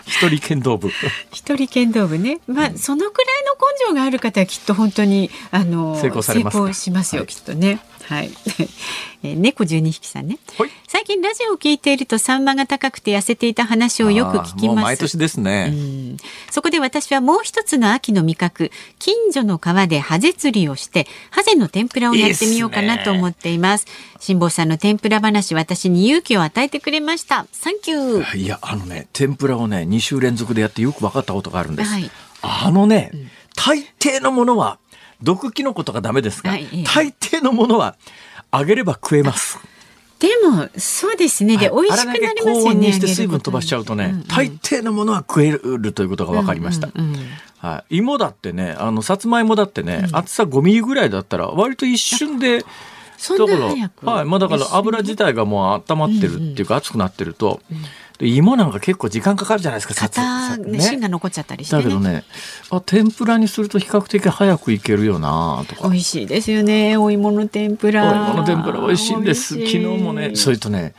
[0.06, 0.89] 一人剣道部。
[1.32, 7.28] 一人剣道部ね、まあ、そのくらいの根性がある方はきっと本当にあの成功されますかしますよ、はい。
[7.28, 7.80] きっとね。
[8.10, 8.32] はい。
[9.22, 10.39] えー猫十二匹さんね。
[10.58, 14.84] はい最近ラジオを聞いているとサンマが高くて痩せていた話をよく聞きます。
[14.84, 15.69] 毎年ですね。
[15.72, 16.17] うん
[16.50, 23.86] そこで私はもう一つの秋の味覚近所の川でハゼ釣りをしてハゼの天ぷらをやってみようかなと思っています
[24.19, 31.91] 辛坊さんの天ぷら話私に勇気を与えてくれましたサンキューいや、あのね、天ぷらをね、2週連続でやってよく分かったことがあるんです。
[31.91, 32.10] はい
[32.41, 33.12] あのね、
[33.56, 34.80] 大抵のものは、
[35.21, 36.84] 毒キノコとかダメですが、はいええ。
[36.84, 37.95] 大抵のものは、
[38.51, 39.60] 揚げれば食えます。
[40.19, 41.58] でもそうですね。
[41.58, 41.86] で、はい。
[41.88, 46.89] 美味しくなりますよね温にして水分飛ばしちゃうとね、大抵のものは食えるということが分かりました。
[46.93, 47.25] うんうんうん。
[47.60, 53.45] はい、芋だってね、あの、さつまいもだってね、厚さ5ミリぐらいだったら、割と一瞬で、だか
[54.05, 57.75] らはい、まあだから油自体がもう温まってるっていうか、熱くなってると、で
[58.21, 61.84] 芋なんか結構時間かかるじゃないですか、さつ型、さね、芯が残っちゃったりしてね。
[61.84, 62.23] だけどね、
[62.69, 65.88] あ、天ぷらにすると比較的早くいけるよなとか。
[65.89, 68.12] 美味しいですよねお芋の天ぷら。
[68.12, 69.53] お芋の天ぷら美味しいんです。
[69.53, 70.93] 昨日もね、それとね、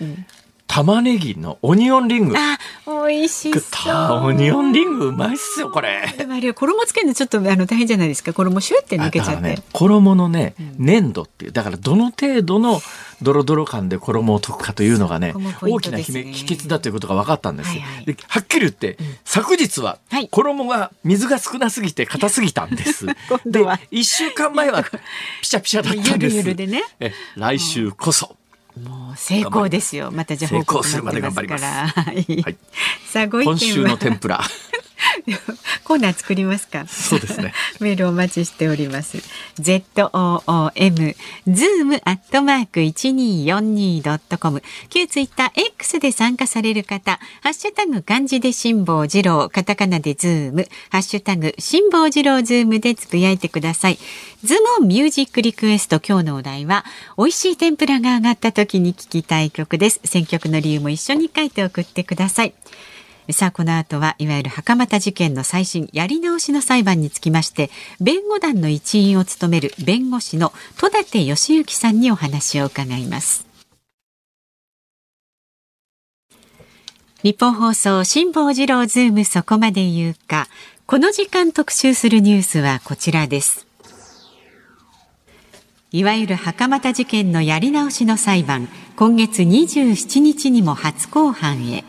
[0.72, 2.36] 玉ねぎのオニオンリング。
[2.38, 2.56] あ
[2.86, 6.14] 美味しそうオニオンリングうまいっすよ、これ。
[6.16, 12.80] でもあれ衣つけるのちょっとあの大変じゃないですか衣シュって抜けちゃって、ね、衣のね、粘度っていう、だからどの程度の
[13.20, 17.82] ドロドロ感で衣を溶くかというのがね、そこもポイン大きな秘訣だということが分かったんですよ。
[17.82, 23.06] はいはいではっきり言って、昨日ははい衣が水が少なすぎて硬すぎたんです。
[23.28, 24.84] はで、一週間前は
[25.42, 26.36] ピシャピシャだったんです。
[26.36, 28.36] ゆるゆるでねえ来週こそ。
[28.78, 30.10] もう成功ですよ。
[30.12, 31.64] またじゃあ報告するまで頑張ります。
[31.64, 32.56] はいはい
[33.06, 33.56] さあご意見は？
[33.56, 34.40] 今週の天ぷら。
[35.84, 36.86] コーナー作りますか？
[36.86, 37.52] そうですね。
[37.80, 39.18] メールお待ちしております。
[39.58, 41.16] Z O O M
[41.48, 44.62] Zoom アットマーク一二四二ドットコム。
[44.88, 53.98] 旧ツイッター X で参加される方、ハッシュタグ漢字で辛坊治郎、カタカナでズーム、ハッシュタグ辛坊治郎ズームでつぶやいてください。
[54.44, 56.84] ズモンミュージックリクエスト今日のお題は
[57.18, 60.00] 美味しい天ぷらが上がった時に聴きたい曲です。
[60.04, 62.54] 選曲の理由も一緒に書いて送ってください。
[63.32, 73.46] さあこの後はいわゆる袴田事件の最新やり直しの裁判につきまして弁護団の一員を務める弁護士の戸立義行さんにお話を伺います。
[77.22, 80.48] 日本放送辛坊治郎ズームそこまで言うか。
[80.86, 83.66] この時間特集するニュースはこちらです。
[85.92, 91.84] いわゆる袴田事件のやり直しの裁判今月27日にも初公判へ。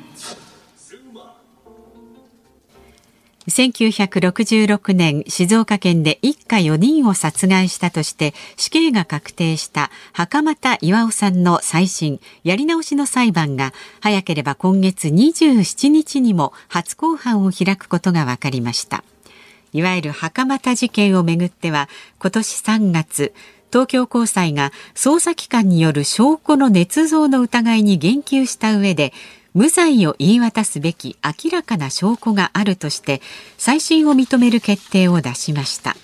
[3.52, 19.04] 1966年静岡県で一家4人を殺害したとして死刑が確定した袴田巌さんの再審やり直しの裁判が早ければ今月27日にも初公判を開くことが分かりました。
[19.74, 21.88] いわゆる袴田事件をめぐっては
[22.20, 23.34] 今年3月
[23.72, 29.14] 東京高裁が捜査機関による証拠の捏造の疑いに言及した上で
[29.54, 33.22] 無罪を言い渡すべき明らかな証拠があるとして
[33.58, 35.96] 再審を認める決定を出しました。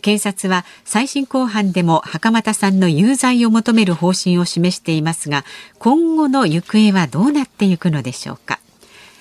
[0.00, 5.44] 検察は再審公判でも袴田さんの有罪を求める方針を示していますが
[5.78, 8.58] 今後の行方はどうなっていくのでしょうか。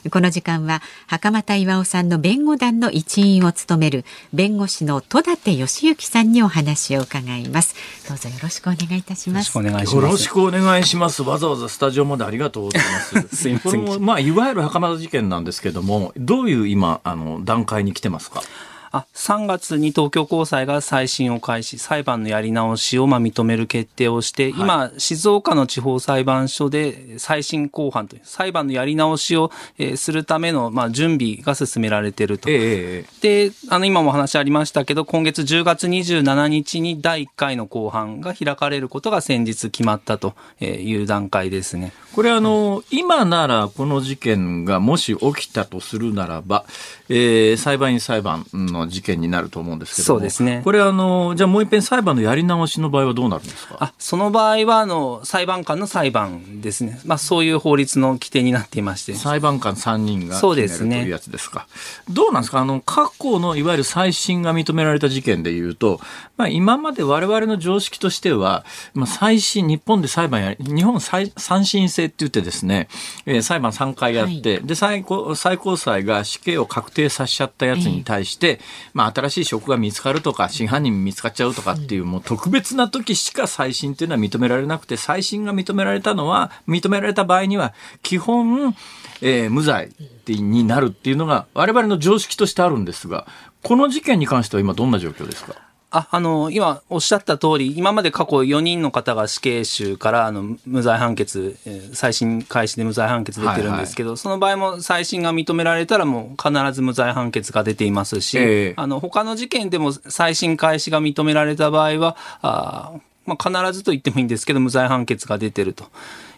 [0.09, 7.75] この時間は袴田巌さんの弁護団の一員を務める弁護士の戸立義行さんにお話を伺います
[8.07, 10.11] どうぞよろしくお願いいたしますよろしくお願いしよます。
[10.13, 11.21] ろしくお願いします。
[11.23, 12.89] わざわざスタジオまでありがとうございま
[13.21, 13.35] す。
[13.35, 18.41] すいませんこれもまあ、いわゆる袴田事件なんですけども、どういう今、あの、段階に来てますか？
[18.91, 32.49] あ3月に東京高裁が再審を開始、裁判のやり直しをまあ認める決定をして、今、静岡の地方裁判所で再審公判という、裁判のやり直しをえーするためのまあ準備が進められていると。
[32.49, 41.93] えで、あの、今もお話ありましたけど、今月10月27日に第1回の公判が開かれることが先日決まったという段階ですね。
[42.13, 46.65] これあの、今ならこの事件がもし起きたとするならば、
[47.09, 53.75] えー裁判員裁判の事件になると思うんですけどもそうですねこれあの、じゃあもう一遍裁判のやり直しの場合はどうなるんですか？
[53.79, 56.99] あその場合は、あの、裁判官の裁判ですね。
[57.05, 59.13] まあ、そういう法律の規定になっていまして。
[59.13, 61.67] 裁判官3人がそうですねというやつですか。
[62.09, 62.59] どうなんですか？
[62.59, 65.99] あの、過去のいわゆる再審が認められた事件でいうと、
[66.37, 72.87] まあ今まで我々の常識としては、まあ再審、日本で裁判や、日本再三審制制って言ってですね、
[73.25, 78.59] えー裁判3回やって、で最高、最高裁が死刑を確定させちゃったやつに対して、
[78.93, 88.75] まあ、新しい証拠が見つかるとか、真犯人見つかっちゃうとかっていう、もう特別な時しか再審っていうのは認められなくて、再審が認められたのは、認められた場合には、基本、
[89.21, 89.89] えー無罪
[90.27, 93.27] になるっていうのが、我々の常識としてあるんですが、
[93.63, 95.55] この事件に関しては今どんな状況ですか？
[95.91, 115.85] あ、あの、今おっしゃった通り、今まで過去4人の方が死刑囚からあの無罪判決、えー再審開始で無罪判決出てるんですけど、その場合も再審が認められたらもう必ず無罪判決が出ていますし、ええあの、他の事件でも再審開始が認められた場合は、あーまあ、必ずと言ってもいいんですけど、無罪判決が出てると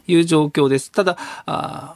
[0.07, 0.91] いう状況です。
[0.91, 1.95] ただ、あ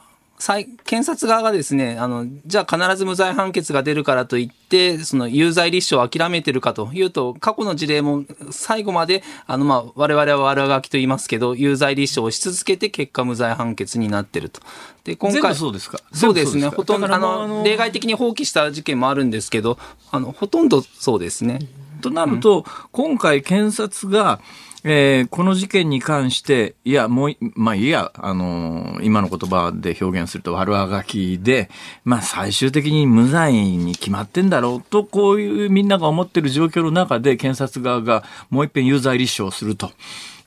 [0.84, 14.60] 検察側がですね、あの、じゃあ必ず無罪判決が出るからといって、その有罪立証を諦めてるかというと、過去の事例も最後まで、あの、まあ、我々は悪あがきと言いますけど、有罪立証をし続けて結果無罪判決になってると。
[15.02, 15.52] で、今全回。
[15.52, 15.98] 部そうですか？
[16.12, 16.62] そうですね。
[16.62, 19.76] 全部ほとんど、あの、例外的に放棄した事件もあるんですけど、
[20.12, 21.58] あの、ほとんどそうですね。
[22.00, 24.40] となると、今回検察が、
[24.84, 31.68] えーこの事件に関して、いや、もう、まあいや、あのー今の言葉で表現すると悪あがきで、
[32.04, 39.90] まあ最終的に無罪に決まってんだろうと、こういうみんなが思ってる状況の中で、検察側がもう一遍有罪立証すると。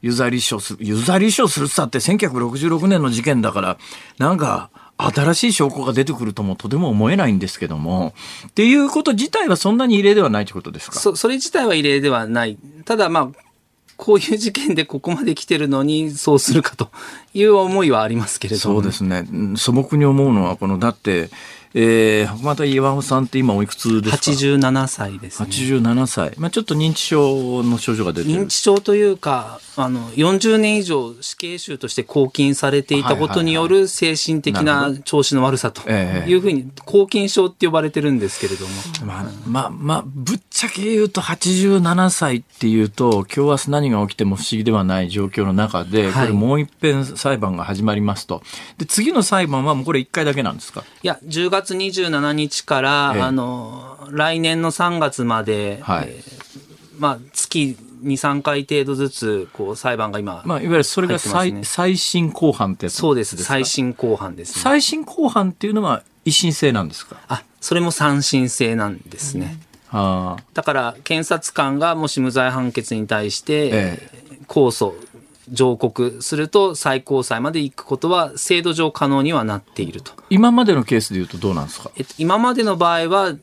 [0.01, 0.79] 有罪立証する。
[0.81, 3.77] 有罪立証するって言ったって1966年の事件だから、
[4.17, 4.69] なんか、
[5.09, 8.13] 新しい証拠が出てくるともとても思えないんですけども、
[8.47, 10.99] っていうこと自体はそんなに異例ではないということですか？
[10.99, 12.57] そ、それ自体は異例ではない。
[12.85, 13.41] ただ、まあ、
[13.97, 16.89] こういう事件でここまで来てるのに、そうするかと
[17.33, 18.75] いう思いはありますけれども。
[18.75, 19.27] そうですね。
[19.31, 21.29] うん素朴に思うのは、この、だって、
[21.73, 25.47] えー、袴田岩尾さんって今おいくつですか？87歳ですね。
[25.49, 26.33] 87歳。
[26.37, 28.47] まあちょっと認知症の症状が出てる認。
[28.47, 38.73] 知症というか、あの、40年以上死刑囚として拘禁されていたことによる精神的な調子の悪さとええいうふうに、拘禁症って呼ばれてるんですけれども。
[39.05, 48.43] まあ、まあ、まあ、ぶっちゃけ言うと87歳っていうと、今日明日何が起きても不思議ではない状況の中で、はいこれもう一遍裁判が始まりますと。
[48.77, 50.83] で、次の裁判はもうこれ1回だけなんですか？
[51.01, 56.41] いや、10月27日から、ええあの、来年の3月まで、はいえー
[56.99, 63.37] まあ、月2、3回程度ずつ、こう、裁判が今、まあ、いわゆるそれが最,、入ってますね最新公判ってやつそうです。
[63.37, 64.61] か最新公判ですね。
[64.61, 67.15] 最新公判っていうのは一審制なんですか？
[67.27, 69.57] あ、それも三審制なんですね。
[69.91, 70.43] ああ。
[70.53, 74.09] だから、検察官がもし無罪判決に対して、え
[74.47, 74.93] 控訴、
[75.51, 80.13] 上告すると最高裁まで行くことは制度上可能にはなっていると。
[80.29, 81.91] 今までのケースで言うとどうなんですか？
[81.97, 83.35] えっと、今までの場合は、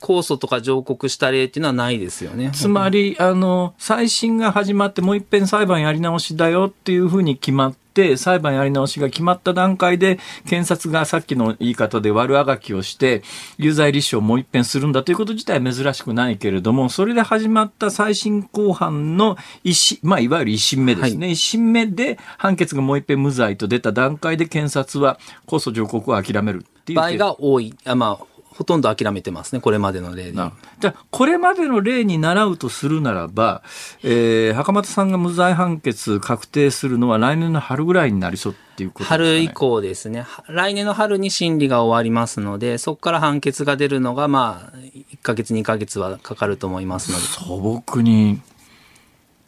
[0.00, 2.52] 控訴とか上告した例っていうのはないですよね。
[2.54, 13.22] つまり、あの、再審が始まってもう一遍裁判やり直しだよっていうふうに決まって、裁判やり直しが決まった段階で、検察がさっきの言い方で悪あがきをして、
[13.58, 21.30] 有罪立証をもう一遍するんだということ自体は珍しくないけれども、それで始まった再審公判の一審、まあ、いわゆる一審目ですね。
[21.30, 27.74] 一審目で判決がもう一遍無罪と出た段階で検察は控訴上告を諦めるっていう場合が多い。
[27.84, 28.26] あまあ、
[28.60, 30.32] ほとんど諦めてますね、これまでの例で。
[30.32, 33.62] なるほどじゃあ、これまでの例に倣うとするならば、
[34.02, 40.20] えー、袴田さんが無罪判決確定するのは来年の春ぐらいになりそうっていうことですか、ね、春以降ですね。
[40.20, 47.24] は来年の春に審理が終わりますので、そこから判決が出るのが、まあ、1ヶ月、2ヶ月はかかると思いますので。
[47.24, 48.42] 素朴に、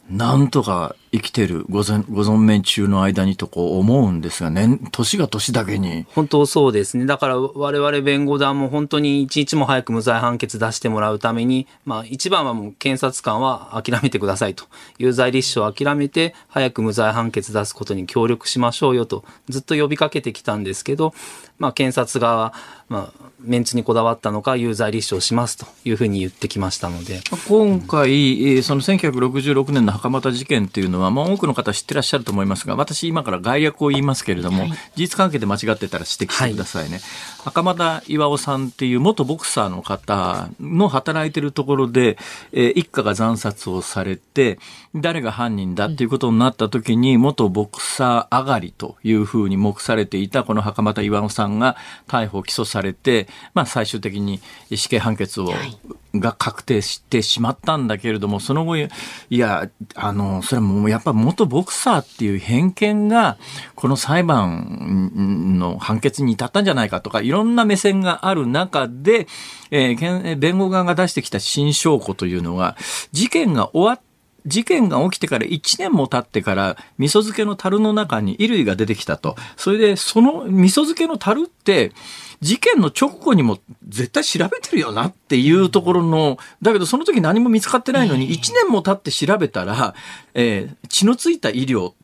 [0.09, 6.05] なんとか生きてるご存ご存命中の間にとこう思うんですが、年、年が年だけに。
[6.13, 7.05] 本当そうですね。
[7.05, 14.65] だから我々弁護団も本当に一日も早く無罪判決出してもらうために、まあ一番はもう検察官は諦めてくださいと。
[14.97, 21.13] 有罪立証を諦めて早く無罪判決出すことに協力しましょうよとずっと呼びかけてきたんですけど、
[21.59, 22.53] まあ検察側は、
[22.89, 27.21] まあメンツにこだわったのか有罪立証しますというふうに言ってきましたので。
[27.47, 37.01] 今回、えーその1966年の袴田事件っていうのは、まあ、多くの方知ってらっしゃると思いますが、私今から概略を言いますけれども、事実関係で間違ってたら指摘してくださいね。
[37.43, 42.17] 袴田巌さんっていう元ボクサーの方の働いてるところで、
[42.51, 44.59] えー一家が惨殺をされて、
[44.95, 51.75] 誰が犯人だっていうことになった時に、元ボクサー上がりというふうに目されていたこの袴田巌さんが
[52.07, 54.39] 逮捕・起訴されて、まあ最終的に
[54.73, 55.53] 死刑判決を、
[56.15, 58.89] が確定してしまったんだけれども、その後、い
[59.29, 63.37] や、あの、それはもうやっぱ元ボクサーっていう偏見が、
[63.75, 69.27] この裁判の判決に至ったんじゃないかとか、いろんな目線がある中で、
[69.71, 72.75] えー弁護側が出してきた新証拠というのが、
[73.11, 74.01] 事件が終わっ
[74.45, 79.35] 事件が起きてから1年も経ってから味噌漬けの樽の中に衣類が出てきたと。
[79.55, 81.91] それでその味噌漬けの樽って
[82.41, 89.95] 事件の直後にも絶対調べてるよなっていうところの、だけどその時何も見つかってないのに1年も経って調べたら、
[90.33, 91.95] えー血のついた衣料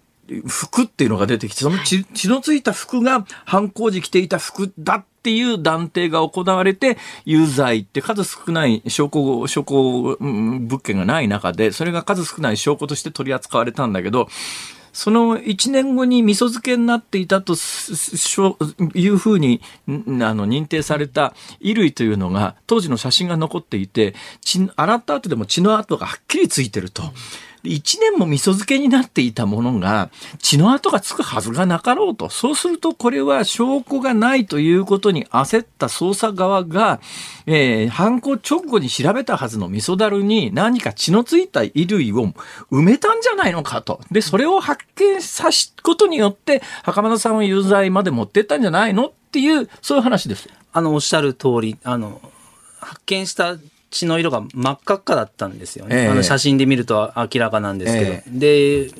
[0.47, 14.27] 服っていうのが出てきて、その血血のついた服が犯行時着ていた服だっていう断定が行われて、有罪って数少ない証拠、証拠うん物件がない中で、それが数少ない証拠として取り扱われたんだけど、
[14.99, 19.91] その1年後に味噌漬けになっていたというふうにあ
[20.33, 27.03] の認定された衣類というのが当時の写真が残っていて血洗った後でも血の跡がはっきりついてると。
[27.63, 32.29] 1年も味噌漬けになっていたものが血の跡がつくはずがなかろうと。
[32.29, 36.99] そうするとこれは証拠がないということに焦った捜査側が、
[37.45, 42.33] えー犯行直後に調べたはずの味噌だるに何か血のついた衣類を
[42.71, 43.99] 埋めたんじゃないのかと。
[44.11, 49.07] で、それを発見さすことによって、袴田さんを有罪まで持ってったんじゃないの？
[49.07, 50.49] っていう、そういう話です。
[50.71, 52.21] あの、おっしゃる通り、あの、
[52.79, 53.57] 発見した
[53.89, 56.03] 血の色が真っ赤っかだったんですよね。
[56.03, 58.11] ええあの写真で見ると明らかなんですけど。
[58.11, 58.91] えで、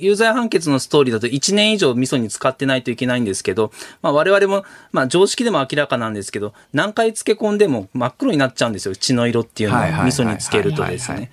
[0.00, 3.70] 有罪判決のストーリーだと1年以上味噌に使ってないといけないんですけど、
[4.02, 8.96] まあ我々も、まあ常識でも明らかなんですけど、何回漬け込んでも真っ黒になっちゃうんですよ。
[8.96, 11.30] 血の色っていうのは味噌につけるとですね。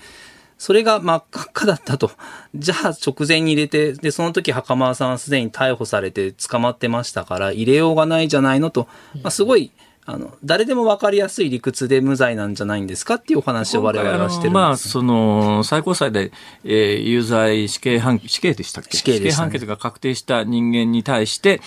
[0.57, 2.11] それが真っ赤っかだったと。
[2.55, 8.87] じゃあ直前に入れて、で、その時袴田さんはすでに逮捕されて捕まってましたから、入れようがないじゃないのと、
[9.21, 9.71] まあすごい、
[10.09, 14.53] あの、誰でも分かりやすい理屈で無罪なんじゃないんですかっていうお話を我々はしてるんです。
[14.53, 16.31] まあ、その、最高裁で、
[16.63, 18.95] えー有罪死刑判、死刑でしたっけ？
[18.95, 21.59] 死刑ね判決が確定した人間に対して、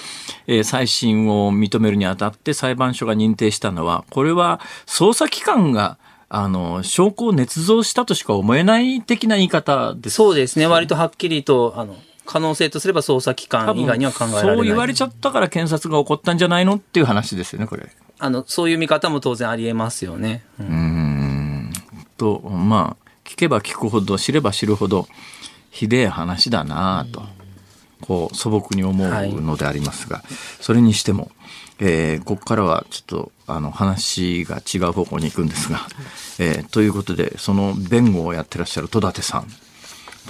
[0.46, 5.98] えー再審を認めるにあたって裁判所が認定したのは、これは捜査機関が、
[6.30, 10.16] あの、証拠を捏造したとしか思えない的な言い方です。
[10.16, 10.66] そうですね。
[10.66, 14.56] 割とはっきりと、あの、可能性とすれば捜査機関以外には考えられない。
[14.56, 17.90] そう言われちゃったから検察が起こったんじゃないのっていう話ですよね、これ。
[18.20, 20.44] あの、そういう見方も当然ありえますよね。
[20.58, 21.72] うん
[22.16, 25.08] と、まあ、聞けば聞くほど、知れば知るほど、
[25.70, 27.22] ひでえ話だなぁと、
[28.02, 29.08] こう、素朴に思う
[29.40, 30.22] のでありますが、
[30.60, 31.30] それにしても、
[31.78, 35.86] えーここからはちょっと、あの、話が違う方向に行くんですが、
[36.38, 39.46] えーということで、その弁護をやってらっしゃる戸立さん。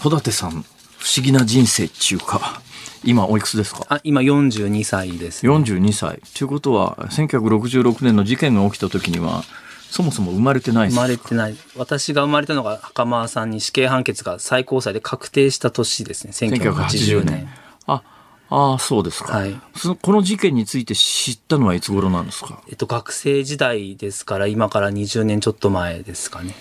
[0.01, 2.63] 戸立さん、不思議な人生っていうか、
[3.05, 3.87] 今おいくつですか？
[3.89, 5.47] あ、今42歳です。
[5.47, 6.21] 42歳。
[6.37, 9.43] ということは、1966年の事件が起きた時には、
[9.91, 11.57] そもそも生まれてない生まれてない。
[11.77, 16.33] 私が生まれたのが袴田さんに死刑判決が最高裁で確定した年ですね。
[16.33, 17.49] 1980年。
[17.87, 18.03] あ、
[18.51, 19.97] ああ、そうですか、はいその。
[19.97, 22.63] この事件について知ったのはいつ頃なんですか？
[22.69, 26.55] えっと、学生時代ですから、今から20年ちょっと前ですかね。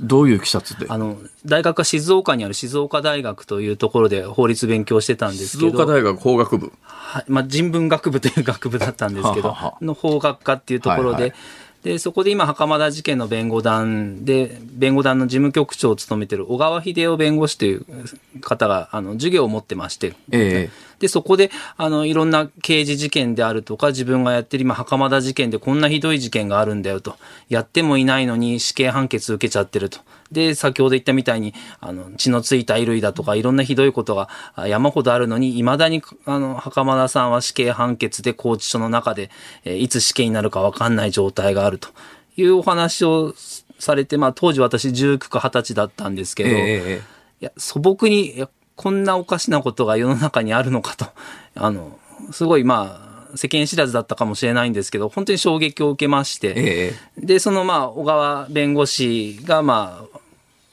[0.00, 0.86] どういう経緯で？
[0.88, 5.82] あの、大学は静岡にある静岡大学というところで法律勉強してたんです静けど。
[5.82, 6.72] 岡大学法学部？
[6.82, 9.74] はい、まあ、人文学部という学部だったんですけど、はあは。
[9.80, 11.32] あの法学科っていうところで、はいはい。
[11.84, 17.84] で、そこで今、袴田事件の弁護団で、弁護団の事務局長を務めている小川秀夫弁護士という
[18.40, 20.70] 方が、あの、授業を持ってまして、え
[21.04, 27.16] で、そこで、あの、いろんな刑事事件であるとか、自分がやってる今、袴田事件でこんなひどい事件があるんだよと。
[27.50, 29.98] やってもいないのに死刑判決受けちゃってると。
[30.32, 39.28] で、先ほど言ったみたいに、あの、血のついた衣類だとか、いろんなひどいことがあ山ほどあるのに、未だに、あの、袴田さんは死刑判決で拘置所の中で、
[39.64, 41.90] えーいつ死刑になるかわかんない状態があると
[42.38, 43.34] いうお話を
[43.78, 48.46] されて、まあ、当時私19か20歳だったんですけど、えええいや、素朴に、
[48.76, 51.06] こんなおかしなことが世の中にあるのかと、
[51.54, 51.98] あの、
[52.32, 57.26] すごいまあ、世間知らずだったかもしれないんですけど、本当に衝撃を受けまして、ええ。
[57.26, 60.18] で、そのまあ、小川弁護士がまあ、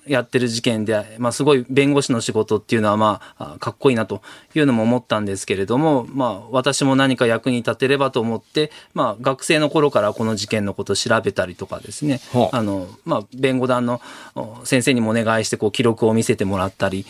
[0.07, 4.21] やってる事件で、まあ、すごい弁護士の仕事っていうのは、まあ、あかっこいいなと
[4.55, 12.57] いうのも思ったんですけれども、まあ、私も何か役に立てればと思って、まあ、学生の頃からこの事件のことを調べたりとかですね、はあ。
[12.57, 14.01] あの、まあ、弁護団の
[14.35, 17.05] お先生にもお願いして、こう、記録を見せてもらったり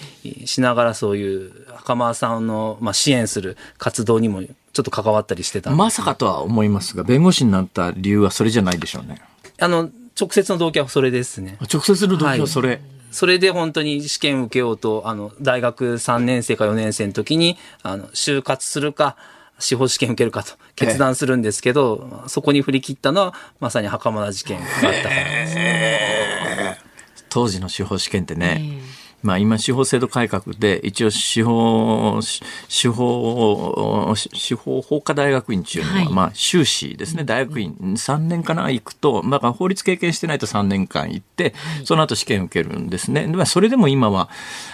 [0.45, 4.41] しながら、そういう、袴田さんの、まあ、支援する活動にも、
[4.73, 9.21] ちょっと関わったりしてたんですまさかとは思いますが、弁護士になった理由はそれじゃないでしょうね。
[9.59, 9.89] あの、
[10.21, 11.57] 直接の動機はそれですね。
[11.61, 12.79] 直接の動機はそれ。
[13.11, 19.17] それで本当に試験受けようと、あの、大学3年生か4年生の時に、あの、就活するか、
[19.59, 26.83] 司法試験受けるかと決断するんですけど、そこに振り切ったのは、まさに袴田事件があったからです。
[27.29, 28.79] 当時の司法試験ってね、
[29.23, 32.19] まあ今司法制度改革で一応司法、
[32.67, 41.53] 司法、司法法科大学院っていうのは、はいまあ修士ですね、大学院3年かな行くと、まあ法律経験してないと3年間行って、
[41.83, 43.27] その後試験受けるんですね。
[43.27, 44.29] でまあそれでも今は、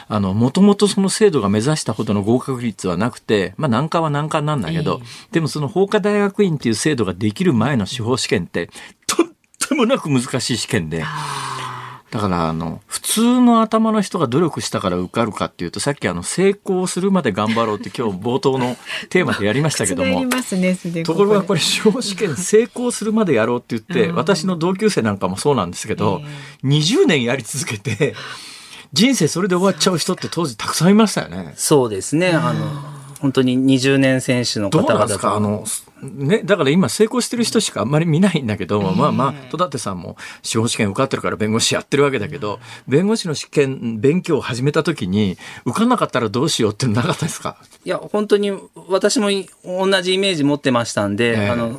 [0.07, 8.69] あの、もともとその制度が目指したほどの合格率はなくて、まあ難関は難関なんだけど、でもその法科大学院っていう制度ができる前の司法試験って、
[9.05, 9.27] とっ
[9.69, 11.03] てもなく難しい試験で、
[12.12, 18.78] だから、あの、普通の頭の人が努力したから受かるかっていうと、さっきあの、成功するまで頑張ろうって今日冒頭の
[19.10, 26.22] テーマでやりましたけども 覆り、ますねところがこれれ司法試験成功するまでやろうって言って、 うん私の同級生なんかもそうなんですけど、
[26.64, 28.16] 20年やり続けて、
[28.93, 31.53] 人生それで終わっちゃう人って当時たくさんいましたよね。
[31.58, 32.30] そうですね。
[32.30, 35.36] あの、本当に20年選手のどう方々なんですか？
[35.36, 35.63] あの、
[36.03, 47.57] ね、だから今成功してる人しかあんまり見ないんだけど、まあまあ、戸立さんも司法試験受かってるから弁護士やってるわけだけど、弁護士の試験、勉強を始めた時に、受かんなかったらどうしようってなかったですか？
[47.84, 48.51] いや、本当に
[48.89, 51.49] 私もい同じイメージ持ってましたんで、ええ。
[51.49, 51.76] あの、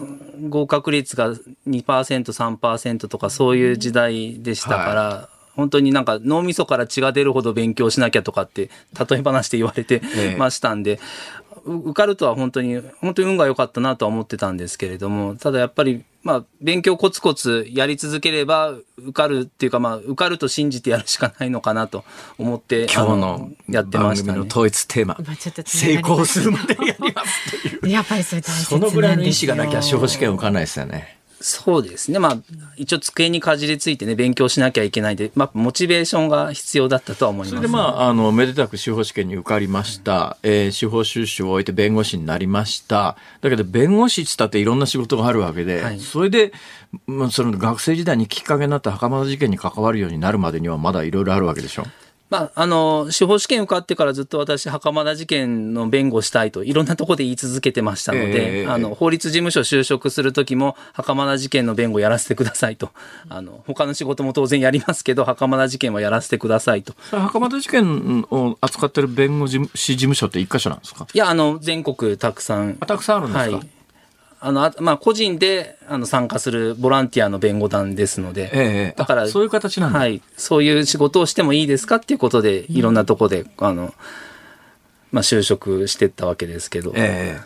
[0.48, 5.28] 合格率が2%、3%とかそういう時代でしたから、
[5.58, 8.70] 本当になんか脳みそから血が出るほど勉強しなきゃとかって、
[9.10, 11.00] 例え話で言われてええましたんで、
[11.64, 22.04] う受かるとは本当に、本当に運が良かったなとは思ってたんですけれども、ただやっぱり、まあ、勉強コツコツやり続ければ受かるっていうか、まあ、受かると信じてやるしかないのかなと
[22.38, 24.38] 思って、今日あのやってましたね。
[24.38, 25.16] の統一テーマ、
[25.64, 27.88] 成功するまでやりますっていう。
[27.88, 31.17] やっぱりそれ大切そのぐらいの意志がなきゃ司法試験を受かんないですよね。
[31.48, 32.18] そうですね。
[32.18, 32.36] まあ、
[32.76, 37.50] 一応机にかじりついてね、勉強しなきゃいけないで、まあ、モチベーションが必要だったとは思います。
[37.50, 40.36] それでまあ、あの、めでたく司法試験に受かりました。
[40.42, 43.16] えー司法修習を終えて弁護士になりました。
[43.40, 46.52] だけど、弁護士っつったっていろんな仕事があるわけで、はいそれで、
[47.06, 51.84] まあ、その学生時代にきっかけになった袴田事件に関わるようになるまでにはまだいろいろあるわけでしょ？
[52.30, 62.90] まあ、あの、司法試験受かってからずっと私、袴田事件の弁護したいと、いろんなところで言い続けてましたので、ええあの、法律事務所就職するときも、袴田事件の弁護やらせてくださいと。
[63.30, 66.92] あの、他の仕事も当然やりますけど、袴田事件はやらせてくださいと。
[67.10, 71.06] 袴田事件を扱ってる弁護士事務所って一箇所なんですか？
[71.12, 72.76] いや、あの、全国たくさん。
[72.80, 73.68] あたくさんあるんですか、はい。
[74.40, 79.98] あの、あまあ、個人であの参加するボランティアの弁護団ですので、ええだからあそういう形なんだ。
[79.98, 83.94] はい、そういう仕事をしてもいいですかっていうことで、いろんなとこで、あの、
[85.10, 87.40] まあ、就職してったわけですけど、え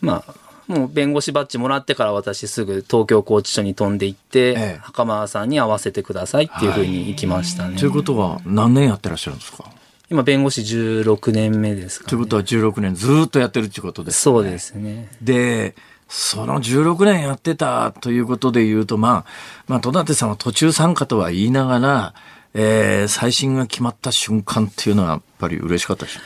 [0.00, 0.34] まあ、
[0.66, 4.78] もう弁護士バッジもらってから私すぐ東京拘置所に飛んで行って、ええ。
[4.82, 7.74] 袴田さんに会わせてくださいっていうふうに行きましたね。
[7.76, 9.64] えということは何年やってらっしゃるんですか？
[10.08, 12.10] 今弁護士16年目ですか、ね。
[12.10, 14.42] ということは16年ずーっとやってるっていうことですよね。
[14.42, 15.08] そうですね。
[15.22, 15.74] で、
[16.08, 22.14] その16年やってたということで言うと、まあ、まあ、戸立さんは途中参加とは言いながら、
[22.54, 26.20] えー、最新が決まった瞬間っていうのはやっぱり嬉しかったでしょ。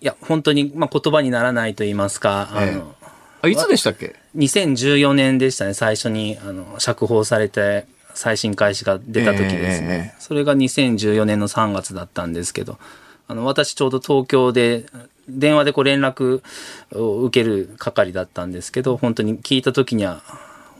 [0.00, 3.06] いや、本当に、まあ、言葉にならないと言いますか、あの、ええ
[3.42, 10.12] あ、いつでしたっけ？2014年でしたね、最初に、あの、釈放されて、再審開始が出た時ですね。
[10.14, 12.78] ええそれが2014年の3月だったんですけど、
[13.28, 14.86] あの、私ちょうど東京で、
[15.28, 16.42] 電話でこう連絡
[16.94, 20.22] を受ける係だったんですけど、本当に聞いた時には、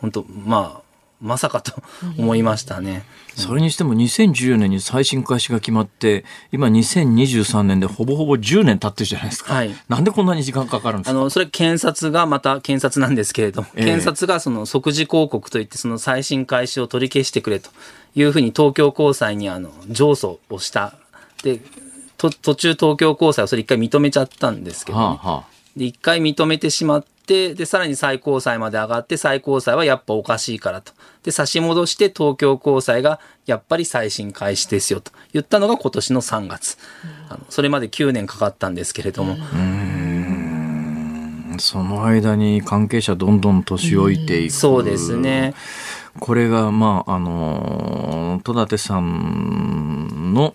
[0.01, 0.86] 本当、まあ、
[1.20, 1.72] まさかと
[2.18, 3.05] 思いましたね。
[3.36, 9.55] それにしても2014年に再審開始が決まって、今2023年でほぼほぼ10年経ってるじゃないですか。
[9.55, 11.18] はいなんでこんなに時間かかるんですか？
[11.18, 17.70] あの、それ検察がまた検察なんですけれども、ええ検察がその即時抗告といってその再審開始を取り消してくれと
[18.14, 20.94] いうふうに東京高裁にあの上訴をした。
[21.42, 21.61] で、
[22.16, 30.92] と途中東京高裁はそれ一回認めちゃったんですけど、ねはあはあで、一回認めてしまって、で、さらに最高裁まで上がって、最高裁はやっぱおかしいからと。
[31.22, 36.78] で、差し戻して東京高裁がやっぱり再審開始ですよと言ったのが今年の3月。
[37.28, 39.36] あのそれまで9年かかったんですけれども、
[41.58, 44.52] その間に関係者どんどん年老いていく。
[44.52, 45.54] そうですね。
[46.20, 50.54] これが、まあ、あの、戸立さんの、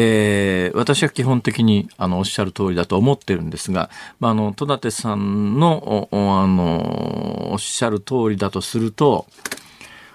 [0.00, 3.90] えー私は基本的にあのおっしゃる通りだと思ってるんですが、
[4.20, 9.26] まあ、あの戸立さんのおおあのおっしゃる通りだとすると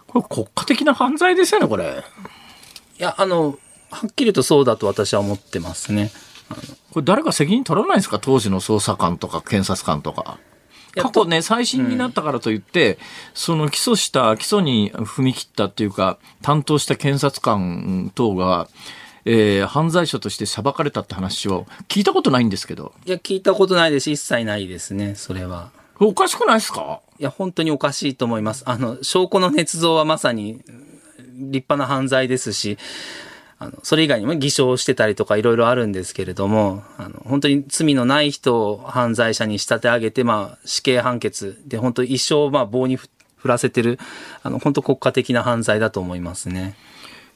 [0.07, 2.03] これ国家的な犯罪ですよねこれ
[2.99, 3.57] いや、あの、
[3.89, 6.11] はっきりとそうだと私は思ってますね。
[6.91, 8.19] これ誰か責任取らないんですか？
[8.19, 10.37] 当時の捜査官とか検察官とか。
[10.95, 12.99] 過去ね、最新になったからといって、
[13.33, 18.69] その起訴した、起訴に踏み切ったっていうか、担当した検察官等が、
[19.25, 25.71] えー犯罪者として裁かれたって話を聞いたことないんですけど、いや、聞いたことないですし、一切ないですね、それは。
[25.99, 26.99] おかしくないですか？
[27.19, 28.63] いや、本当におかしいと思います。
[28.65, 30.61] あの、証拠の捏造はまさに
[31.35, 32.77] 立派な犯罪ですし、
[33.59, 43.07] あの、それ以外にも偽証してたりとかいろいろあるんですけれども、あの、本当に罪のない人を犯罪者に仕立て上げて、まあ、死刑判決で、本当一生、まあ、棒に振
[43.45, 43.99] らせてる、
[44.41, 46.75] あの、本当国家的な犯罪だと思いますね。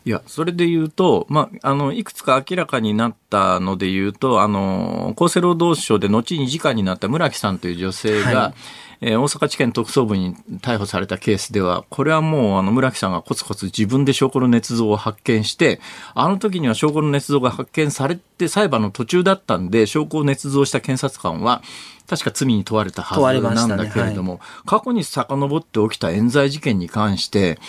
[0.08, 8.54] いや、それで言うと、まあ、あの、いくつか明らかになったので言うと、あの、厚生労働省で後に次官になった村木さんという女性が、はい。
[9.02, 15.82] えー、大阪地検特捜部に逮捕されたケースでは、これはもうあの村木さんがコツコツ自分で証拠の捏造を発見して、
[16.16, 21.62] あの時には証拠の捏造が発見されて裁判の途中だったんで、証拠を捏造した検察官は、
[22.10, 24.40] 確か罪に問われたはずなんだけれども、ね。
[24.40, 27.60] はい、過去に遡って起きた冤罪事件に関して、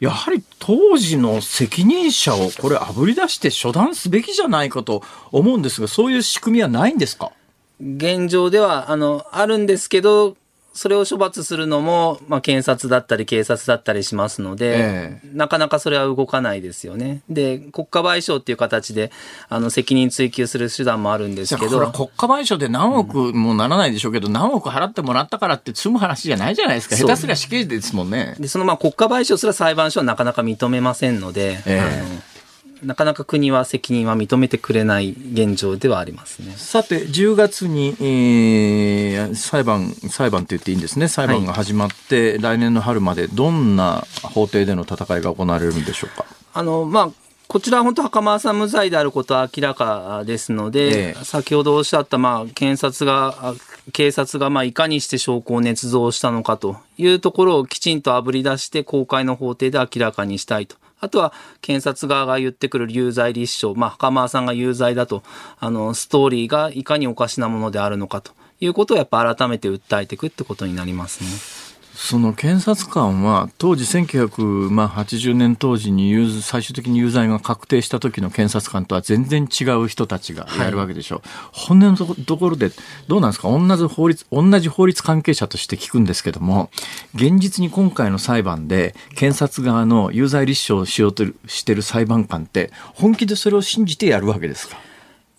[0.00, 7.32] やはり当時の責任者をこれあぶり出して処断すべきじゃないかと思うんですが、そういう仕組みはないんですか？
[7.80, 10.36] 現状では、あの、あるんですけど、
[10.78, 17.20] それを処罰するのも、まあ、検察だったり警察だったりしますので、えー、なかなかそれは動かないですよね。
[17.28, 19.10] で、国家賠償っていう形で、
[19.48, 21.80] あの、責任追及する手段もあるんですけど。
[21.80, 26.94] これ国家賠償で何億もならないでしょうけど、うん、何億払ってもらったからって済む話じゃないじゃないですか。
[26.94, 28.36] 下手すりゃ死刑ですもんね。
[28.38, 32.37] で、そのまあ国家賠償すら裁判所はなかなか認めませんので、えー、
[32.82, 36.52] なかなか国は責任は認めてくれない現状ではありますね。
[36.56, 41.08] さて、10月に、えー、裁判、裁判と言っていいんですね。
[41.08, 46.24] 裁判が始まって、はい、来年の春までどんな法廷での戦いが行われるんでしょうか？
[46.54, 47.10] あの、まあ、
[47.46, 53.54] こちらは本当、袴田さん無罪であることは明らかですので、ええ、先ほどおっしゃった、まあ、検察が、
[53.92, 60.76] 警察が、まあ、いかにして証拠を捏造したのかというところをきちんとあぶり出して、公開の法廷で明らかにしたいと。
[61.00, 65.22] あとは検察側が言ってくる有罪立証、まあ、袴田さんが有罪だと、
[65.58, 71.57] あの、ストーリーがいかにおかしなものであるのかということをやっぱ改めて訴えていくってことになりますね。
[72.00, 82.70] その検察官は当時1980年当時に最終的に有罪が確定した時の検察官とは全然違う人たちがやるわけでしょう、はい、本音のところで
[83.08, 83.50] どうなんですか？
[83.50, 86.70] 同じ法律同じ法律関係者として聞くんですけども
[87.16, 94.76] 現実に今回の裁判で検察側の有罪立証をしようとしてる裁判官って本気でそれを信じてやるわけですか？
[94.76, 94.80] い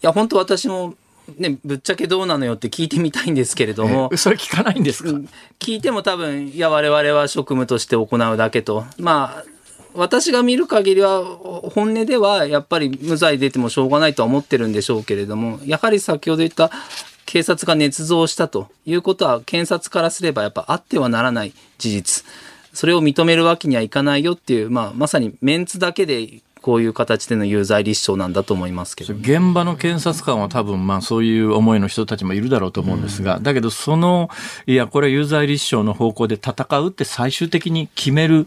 [0.01, 0.93] や本当私も
[1.37, 4.09] ね、ぶっちゃけどうなのよって聞いてみたいんですけれども。
[4.17, 5.09] それ聞かないんですか？
[5.59, 8.85] 聞いても多分、いや、我々は職務として行うだけと。
[8.97, 9.43] まあ、
[9.93, 16.71] 私が見る限りは、本音ではやっぱり無罪出てもしょうがないとは思ってるんでしょうけれども、やはり先ほど言った
[17.25, 22.25] 警察が捏造したということは、検察からすればやっぱあってはならない事実。
[22.71, 34.29] それを認めるわけにはいかないよっていう、まあ、まさにメンツだけでこういう形での有罪立証なんだと思いますけど、現場の検察官は多分まあそういう思いの人たちもいるだろうと思うんですが、うん、だけどその、
[34.67, 38.45] いや、これは有罪立証の方向で戦うって最終的に決める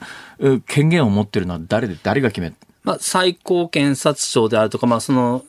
[0.66, 2.54] 権限を持ってるのは誰で、誰が決める？
[2.84, 5.44] まあ、最高検察庁であるとか、まあ、その、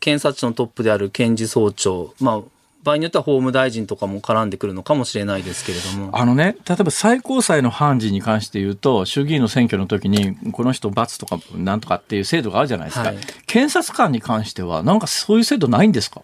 [0.00, 2.40] 検察庁のトップである検事総長、まあ、
[2.82, 6.18] 場合によっては法務大臣とかも絡んでくるのかもしれないですけれども。
[6.18, 13.08] あのね、例えば最高裁の判事に関して言うと、衆議院の選挙の時に、この人罰とかなんとかっていう制度があるじゃないですか。
[13.08, 16.22] はい、検察官に関しては、なんかそういう制度ないんですか？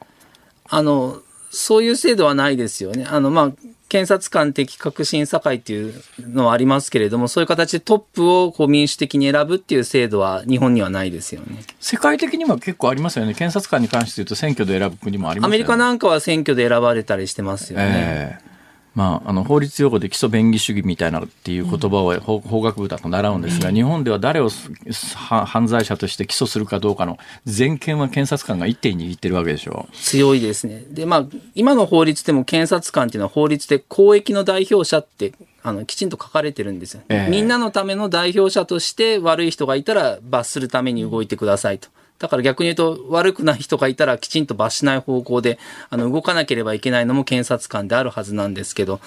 [0.69, 1.21] あの、
[1.57, 3.07] そういう制度はないですよね。
[3.09, 3.53] あの、まあ、
[3.89, 11.63] 検察官的確審査会っていうのはありますけれども、そういう形でトップをこう民主的に選ぶっていう制度は日本にはないですよね。
[11.81, 13.35] 世界的には結構ありますよね。
[13.35, 15.55] 検察官に関して言うと選挙で選ぶ国もありますよね。
[15.57, 17.85] アメリカなんかは選挙で選ばれたりしてますよね。
[17.89, 18.56] えー
[18.97, 29.87] まあ、あの法律用語で基礎便宜主義みたいなっていう言葉を法,、法学部だと習うんですが、日本では誰を犯罪者として起訴するかどうかの全権は検察官が一手に握ってるわけでしょ。
[29.93, 30.83] う強いですね。
[30.89, 41.89] で、まあ、今の法律でも検察官っていうのは法律で公益の代表者ってあのきちんと書かれてるんですよ、えー、みんなのための代表者として悪い人がいたら罰するために動いてくださいと。
[42.19, 45.59] だから逆に言うと悪くない人がいたらきちんと罰しない方向で
[45.91, 49.01] あの動かなければいけないのも検察官であるはずなんですけど、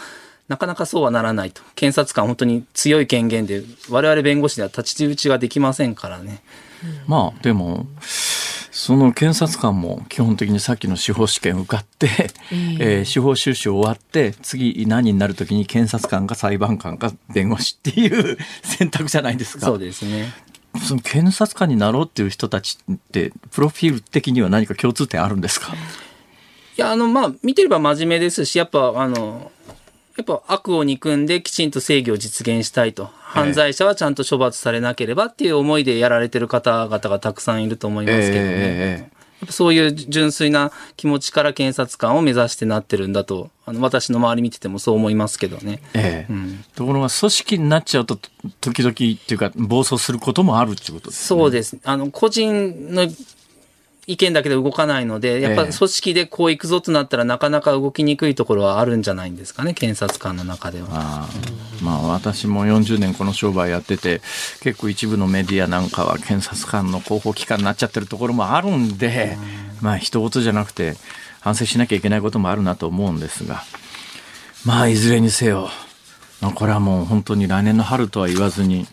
[0.47, 1.62] なかなかそうはならないと。
[1.76, 6.41] 検察官本当に強い権限で我々弁護士では立ち打ちができませんからね。
[7.07, 7.88] まあでも、
[8.72, 12.07] その検察官も基本的にさっきの司法試験受かって、
[12.51, 19.66] えー、えー、司法修習終わって次何になるときに検察官か裁判官か弁護士っていう選択じゃないですか。
[19.66, 20.32] そうですね。
[20.78, 25.74] その検察官になろうっていう人たちってプロフィール的には何か共通点あるんですか？
[25.74, 25.76] い
[26.78, 29.51] やあのまあ見てれば真面目ですしやっぱあの
[30.15, 33.09] やっぱ悪を憎んできちんと正義を実現したいと。
[33.22, 38.39] 犯罪者はちゃんと処罰されなければっていう思いでやられてる方々がたくさんいると思いますけどね。
[38.39, 39.18] えーえーぱ
[39.49, 45.81] そういう純粋な気持ちから検察官を目指してなってるんだと、あの私の周り見ててもそう思いますけどね。
[45.93, 48.17] ええうんところが組織になっちゃうと
[48.61, 51.27] 時々っていうか暴走することもあるっていうことですね。
[51.27, 51.77] そうです。
[51.83, 53.07] あの、個人の
[54.10, 55.72] 意見だけで動かないので、やっぱええ。
[55.72, 60.88] 組織でこう行くぞとなったらなかなか動きにくいところはあるんじゃないんですかね、検察官の中では。
[60.91, 64.22] ああまあ私も40年この商売やってて
[64.62, 69.38] 結構一部のメディアなんかは検察官の広報機関になっちゃってるところもあるんで
[69.80, 70.95] まあ人事じゃなくて
[71.39, 73.64] 反省しなきゃいけないこともあるなと思うんですが。
[74.66, 75.70] まあいずれにせよ、
[76.41, 78.88] まあ、これはもう本当に来年の春とは言わずに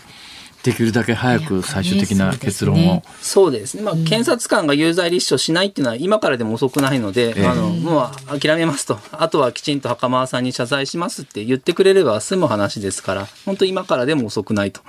[0.67, 3.85] できるだけ早く最終的な結論を、そうですね。
[3.85, 8.99] まあ、検察官が有罪立証しないっていうのは今からでも遅くないので、ええあの、もう諦めますと。
[9.13, 14.81] あとはきちんと袴田さんに謝罪しますって言ってくれれば済む話ですから、本当今からでも遅くないと。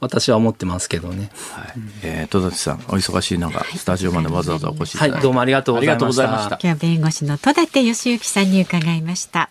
[0.00, 1.30] 私は思ってますけどね。
[1.50, 1.72] はい
[2.02, 6.06] えー戸立さんお忙しい中スタジオまでわざわざお越しいただいて、はい、どうもありがとうございました。
[6.06, 9.50] ありがとうございました今日は弁護士の戸立義行さんに伺いました。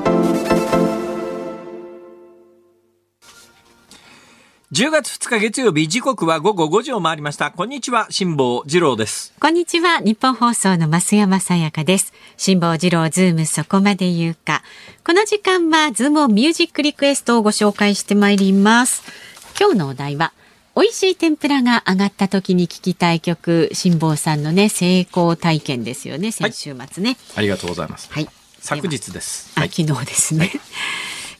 [4.73, 7.51] 10月2日月曜日時刻は午後5時を回りました。
[7.51, 9.33] こんにちは辛坊治郎です。
[9.37, 12.13] こんにちはニッポン放送の増山さやかです。
[12.37, 14.63] 辛坊治郎ズームそこまで言うか。
[15.05, 19.03] この時間はズームミュージックリクエストをご紹介してまいります。
[19.59, 20.31] 今日のお題は
[20.73, 23.71] 美味しい天ぷらが上がった時に聞きたい曲。
[23.73, 27.17] 辛坊さんのね成功体験ですよね先週末ね。
[27.35, 28.09] ありがとうございます。
[28.09, 28.29] はい、
[28.61, 29.51] 昨日です。
[29.55, 30.49] あ、昨日ですね。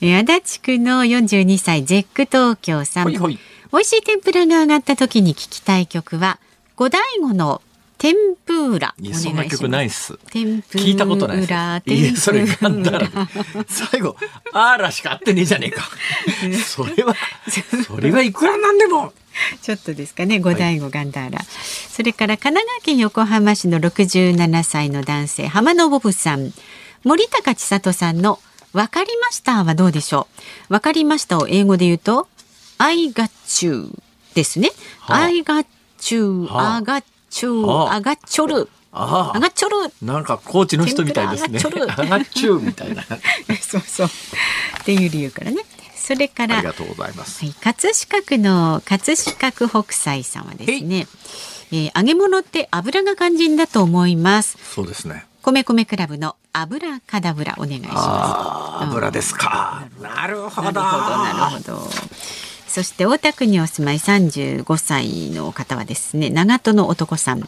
[0.02, 3.04] え足立区の42歳ゼック東京さん。
[3.06, 3.40] ほいほい
[3.72, 6.40] 美味しい天ぷらが上がった時に聞きたい曲は
[6.76, 7.62] 五醍醐の
[7.98, 8.96] 天ぷら。
[9.00, 10.14] いやそんな曲ないっす。
[10.14, 11.82] 聞いたことないいや
[12.16, 13.10] それガンダラで
[13.68, 14.18] 最後
[14.54, 15.88] あらしかあってねえじゃねえか
[16.66, 17.16] それは
[17.86, 19.14] それはいくらなんでも
[19.62, 21.42] ちょっとですかね、五醍醐ガンダーラ。
[21.44, 26.52] それから神奈川県横浜市の67歳の男性、浜野ボブさん。
[27.04, 28.40] 森高千里さんの
[28.74, 30.28] わかりましたはどうでしょ
[30.70, 30.74] う？
[30.74, 32.28] わかりましたを英語で言うと、
[32.78, 33.30] I got
[33.66, 33.90] you
[34.34, 34.70] ですね。
[35.00, 35.66] はあ I got
[36.14, 37.04] you, はあ I got
[37.44, 38.70] you, はあ I got ちょる。
[38.94, 39.76] ああがっちょる。
[39.86, 43.04] あなんかコーチの人みたいですねあがっちゅうみたいな
[43.62, 44.08] そうそう。
[44.08, 45.64] っていう理由からね。
[45.96, 51.08] それから、ありがとうございますはい、葛飾区の葛飾区北斎さんはですね、
[51.72, 54.58] えー揚げ物って油が肝心だと思います。
[54.76, 58.84] そうですね米米クラブの油カダブラお願いします。
[58.84, 59.86] 油ですか。
[60.02, 60.72] なるほど。
[60.72, 61.90] なるほど、なるほど。
[62.68, 67.48] そして大田区にお住まい35歳の方はですね、長門の男さん。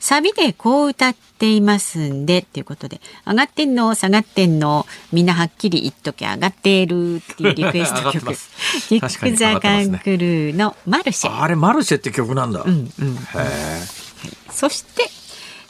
[0.00, 8.34] サビでこう歌っていますんでっていうことで上がってんの下がってんのみんなはっきり言っときゃ上がってるっていうリクエスト曲。
[8.88, 11.40] キック・ザ・カンクルーのマルシェ。
[11.40, 13.14] あれマルシェって曲なんだ、うんうん。
[13.14, 14.02] へえ
[14.50, 15.08] そして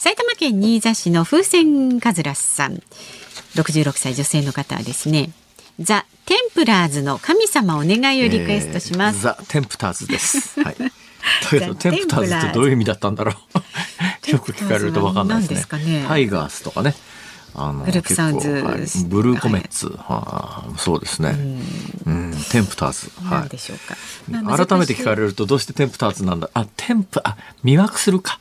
[0.03, 2.83] 埼玉県新座市の風船カズラスさん
[3.55, 5.31] 66歳女性の方はですね
[5.79, 10.61] ザ・テンプラーズの神様お願いをリクエストします、えーザ・テンプターズです。
[10.61, 10.75] はい。
[10.77, 10.91] だ
[11.49, 13.31] けど、ザテンプターズってどういう意味だったんだろ
[14.27, 14.27] う？
[14.33, 15.85] よく聞かれるとわかんないですね。
[16.01, 16.97] ねタイガースとかね。
[17.55, 21.37] あのグループサウンズはいブルーコメッツ、はあ、そうですね。
[22.07, 23.13] うん、テンプターズ。
[23.23, 23.49] 何はい。
[23.51, 23.97] でしょうか、
[24.29, 26.51] まあ改めて聞かれるとどうしてテンプターズなんだ？
[26.55, 28.41] あ、テンプ、あ、魅惑するか。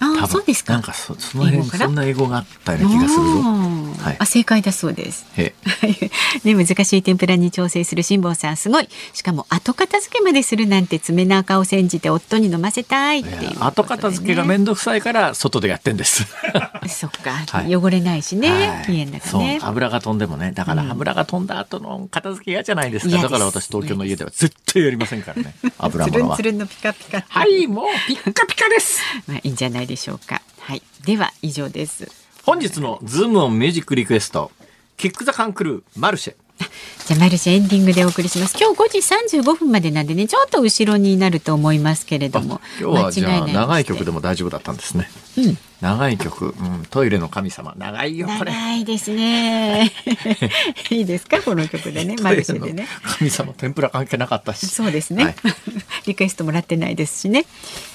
[0.00, 0.74] あそうですか。
[0.74, 3.40] なんかそその辺そんな英語があったような気がするぞ。
[3.42, 4.16] はい。
[4.18, 5.26] あ正解だそうです。
[5.36, 5.54] へ
[6.44, 8.88] ね、難しい天ぷらに調整する辛坊さんすごい。
[9.12, 16.26] しかも後片付けまでするなんて爪の赤を煎じて夫に飲ませたいってい後片付けが面倒くさいから外でやってんです。
[16.88, 17.74] そっか、はい。
[17.74, 18.86] 汚れないしね、はい。
[18.86, 20.52] 綺麗だかそうらね油が飛んでもね。
[20.52, 23.10] だから油が飛んだ後の片付け嫌じゃないですか。
[23.10, 23.30] 嫌です。
[23.30, 25.54] だから私東京の家では絶対やりませんからね。
[25.78, 26.36] 油物は。
[26.36, 27.24] つるんつるんのピカピカ。
[27.28, 29.00] はいもうピッカピカです。
[29.26, 30.42] まあいいんじゃないでしょうか。
[30.60, 30.82] はい。
[31.04, 32.10] では以上です。
[32.44, 34.50] 本日のズームオンミュージックリクエスト
[34.96, 36.34] キックザカンクルーマルシェ。
[37.06, 38.56] じゃあマルシェエンディングでお送りします。
[38.58, 42.60] 今日5時35分までなんでねちょっと後ろになると思いますけれども。
[42.80, 45.10] 今日はじゃあ長い曲でも大丈夫だったんですね。
[45.38, 47.74] うん長い曲、うん、トイレの神様。
[47.76, 48.50] 長いよこれ。
[48.50, 49.92] 長いですね。
[50.88, 51.42] いいですか？
[51.42, 52.88] この曲でねマルシェでね。
[53.18, 54.66] 神様天ぷら関係なかったし。
[54.66, 55.34] そうですね、はい。
[56.06, 57.44] リクエストもらってないですしね、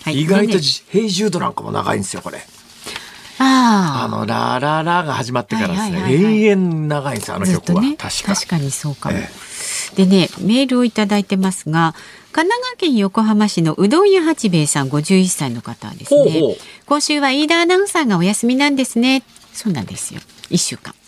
[0.03, 0.53] はい、意外とで？
[0.57, 2.45] ねじ「ヘイジュード」なんかも長いんですよこれ。
[3.39, 6.43] ああの「ラララ」が始まってからですね、はいはいはいはい。
[6.43, 8.57] 永遠長いんですよあの曲は、確か。
[8.59, 9.29] にそうかも、え。
[9.95, 11.95] でねメールをいただいてますが
[12.31, 16.57] 神奈川県横浜市のうどん屋八兵衛さん51歳の方ですね。
[16.85, 19.23] 今週は飯田アナウンサーがお休みなんですね。
[19.51, 20.21] そうなんですよ。
[20.49, 20.93] 一週間。
[20.93, 20.98] あ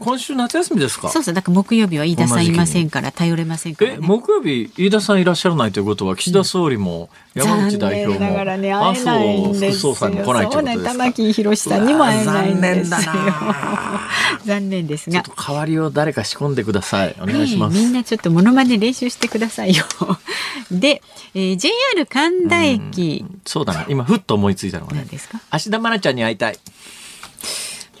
[0.00, 1.08] 今週夏休みですか？
[1.10, 12.90] そうそうだから木曜日は飯田さんいませんから頼れませんからえね木曜日飯田さんいらっしゃらないということは岸田総理も山口代表も麻ですよ生副総裁も来ないということですそうねか玉木宏さんにも会えないんですよ。
[12.90, 14.00] 残念だな。
[14.46, 15.22] 残念ですが。
[15.22, 17.14] ちょっと代わりを誰か仕込んでください。
[17.20, 19.84] お願いします、ねえみんなちょっとモノマネ練習してくださいよ。
[20.72, 21.02] で、
[21.34, 23.84] えー JR 神田駅、そうだな。
[23.88, 25.00] 今ふっと思いついたのがね。
[25.00, 25.40] 何ですか？
[25.50, 26.58] 芦田愛菜ちゃんに会いたい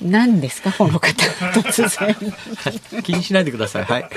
[0.02, 0.72] 何ですか？
[0.72, 1.10] この方。
[1.52, 3.02] 突然。
[3.02, 3.84] 気にしないでください。
[3.84, 4.10] はい。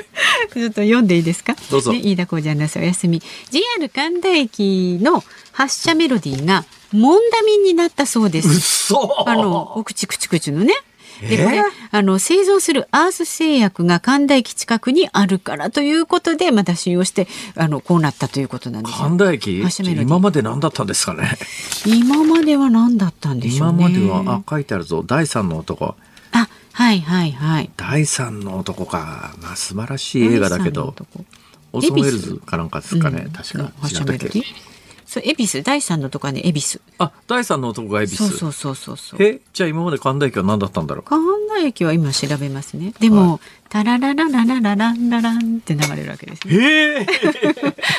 [0.54, 1.56] ちょっと読んでいいですか？
[1.70, 1.92] どうぞ。
[1.92, 3.22] ね、飯田浩二アナウンサーお休み。
[3.50, 8.48] JR 神田駅の発車メロディーがモンダミンになったそうです。
[8.48, 9.30] 嘘。
[9.30, 10.74] あのお口口口のね
[11.22, 11.64] でこれ、えー
[11.95, 18.97] あの製造するアース製薬が神田駅近くにあるからということでまた使用してあのこうなったということなんですよ。
[19.05, 19.61] 神田駅
[20.01, 21.38] 今まで何だったんですかね？
[21.86, 23.86] 今までは何だったんでしょうね。
[23.89, 25.03] 今まではあ書いてあるぞ。
[25.05, 25.95] 第三の男。
[26.32, 27.70] あはいはいはい。
[27.78, 29.36] 第三の男か。
[29.41, 30.95] まあ素晴らしい映画だけど。
[31.74, 33.32] オーソンウェルズかなんかですかね、うん。
[33.32, 33.72] 確か。
[33.82, 34.43] 発違ったっけ？
[35.14, 36.82] そう恵比寿第三のとかね恵比寿。
[36.97, 38.30] あ第三の男が恵比寿。
[38.30, 39.24] そうそうそうそうそう。
[39.24, 41.03] えじゃあ今まで神田駅は何だったんだろう。
[41.03, 42.95] 神田駅は今調べますね。
[42.99, 43.39] でも、
[43.74, 46.54] タララララララランラランって流れるわけですね。
[46.54, 47.08] え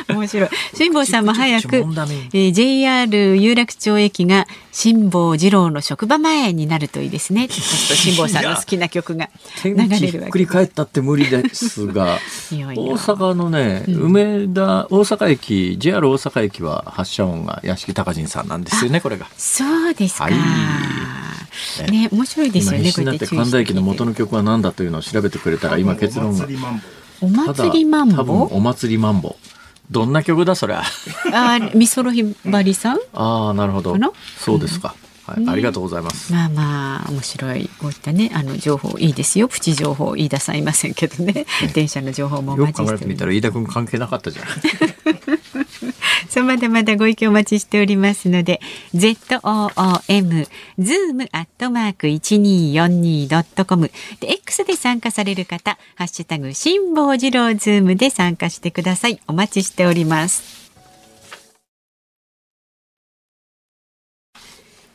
[0.09, 0.15] え。
[0.15, 0.49] 面白い。
[0.73, 7.49] 辛坊さんも早くえー JR 有楽町駅が辛坊治郎の職場前になるといいですね。
[7.49, 9.31] ちょっと辛坊さんの好きな曲が
[9.65, 12.19] 流れるわけひっくり返ったって無理ですが
[12.53, 12.61] い。
[12.61, 12.83] やいや。
[12.93, 19.27] 大阪のね、梅田大阪駅 JR 大阪駅は発車音が屋敷隆人さんなんですよねこれが。
[19.37, 20.35] そうですか、はい
[21.91, 26.47] ね面白いですよね今必死神田駅の元のの曲は何だというのを調べてくれたら今結論が
[27.21, 29.37] お祭りマンただ多分ボお祭りマンボ。
[29.91, 30.83] どんな曲だそりゃ。
[31.33, 32.99] あ美空ひばりさん？
[33.13, 33.97] ああなるほど。
[34.39, 36.33] そうですか、はいねありがとうございます。
[36.33, 39.49] まあまあ面白いこういったねあの情報いいですよ。
[39.49, 41.47] プチ情報飯田さんいませんけどね。
[41.73, 44.47] 電車の情報もおよく考えてみたら飯田君関係なかったじゃん
[46.29, 48.61] そうまだまだご意見お待ちしておりますので
[48.95, 53.91] ZOOM zoom アットマーク一二四二ドットコム。
[54.21, 59.21] で X で参加される方ハッシュタグ辛坊治郎ズームで参加してください。
[59.27, 60.64] お待ちしております。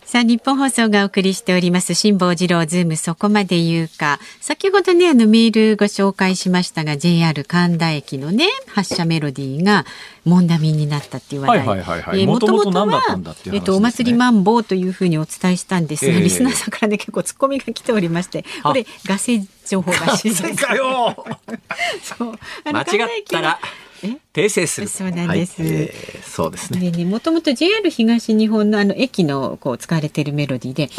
[0.09, 4.19] さあ、ニッポン放送がお送りしております、辛坊治郎ズームそこまで言うか。
[4.41, 9.85] 先ほどね、あのメールご紹介しましたが、JR 神田駅のね、発車メロディーが、
[10.25, 11.57] モンダミンになったっていう話題。
[11.59, 20.41] はいはいはいはいえー元々元々はねえっと、お祭りマンボというふうにお伝えしたんですが、ええリスナーさんからね、結構ツッコミが来ておりまして、これ、ガセ情報らしいです。
[20.41, 21.23] 正解よ
[22.01, 22.39] そう。
[22.63, 23.88] あの間違ったらえ
[24.33, 24.87] 訂正する。
[24.87, 25.61] そうなんです。
[25.61, 25.71] はい。
[25.71, 27.05] えーそうですね。
[27.05, 30.89] もともと JR 東日本のあの駅のこう使われているメロディーで、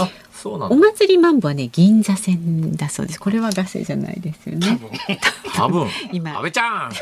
[0.45, 0.69] おだ。
[0.69, 3.21] 祭りマンボはね銀座線だそうです。
[3.21, 4.79] これはガセじゃないですよね。
[5.55, 5.89] 多分。
[6.13, 6.37] 今。
[6.37, 6.93] 安倍ちゃん。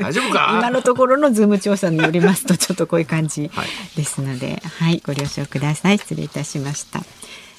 [0.00, 0.50] 大丈夫か？
[0.60, 3.66] 今のところのズーム調査によりますとちょっとこういう感じはい。
[3.96, 5.98] ですので、はい、ご了承ください。
[5.98, 7.02] 失礼いたしました。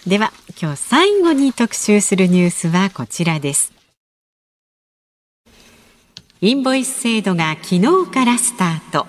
[0.08, 3.75] では今日最後に特集するニュースはこちらです。
[6.46, 7.82] インボイス制度が昨日
[8.14, 9.08] からスタート。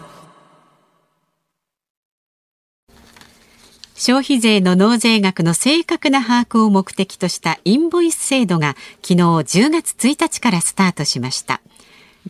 [3.95, 11.61] 消費税の納税額の正確な把握を目的としたインボイス制度が昨日10月1日からスタートしました。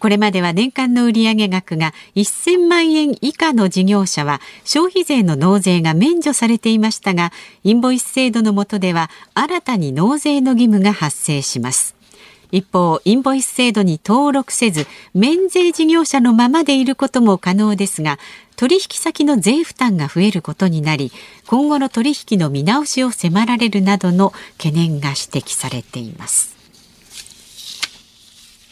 [0.01, 7.31] これまでは年間の売上額が1000万円以下の事業者は消費税の納税が免除されていましたが、
[7.63, 11.96] インボイス制度の下では新たに納税の義務が発生します。
[12.53, 18.19] 一方、インボイス制度に登録せず、免税事業者のままでいることも可能ですが、
[18.57, 21.13] 取引先の税負担が増えることになり、
[21.47, 26.57] 今後の取引の見直しを迫られるなどの懸念が指摘されています。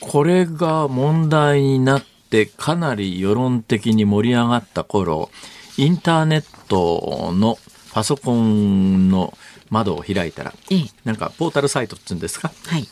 [0.00, 5.30] これが問題になってかなり世論的に盛り上がった頃、
[5.76, 7.58] インターネットの
[7.92, 9.36] パソコンの
[9.70, 12.88] 窓を開いたら、ええ、なんかポータルサイトっていうんですか、はい、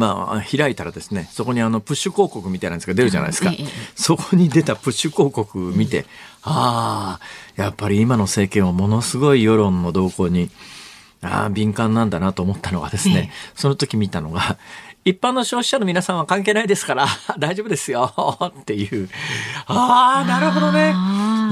[0.00, 3.52] まあ、開いたらですね、そこにあのプッシュ広告みたいなやつが出るじゃないですか。
[3.94, 6.06] そこに出たプッシュ広告見て、
[6.42, 10.50] ああ、やっぱり今の政権はものすごい世論の動向に、
[11.20, 14.56] ああ、敏感なんだなと思ったのがですね、その時見たのが、
[15.04, 17.06] 一般の消費者の皆さんは関係ないですから
[17.38, 18.12] 大丈夫ですよ
[18.60, 19.08] っていう。
[19.66, 20.94] ああ、なるほどね。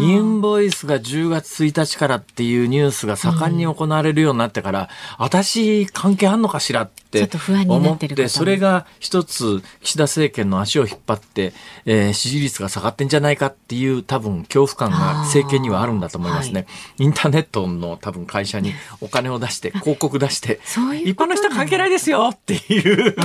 [0.01, 4.87] インボイスが10月1日からっていうニュースが盛んに行われるようになってから、うん、
[5.19, 7.29] 私関係あんのかしらって
[7.67, 11.53] 思って、それが一つ岸田政権の足を引っ張って、
[11.85, 16.61] えー、支持率が下がってんじゃないかっていう多分恐怖感が政権にはあるんだと思いますね。
[16.61, 16.67] は
[16.99, 20.61] い、インターネットの多分会社にお金を出して、広告出して、
[21.05, 23.17] 一般の人は関係ないですよっていう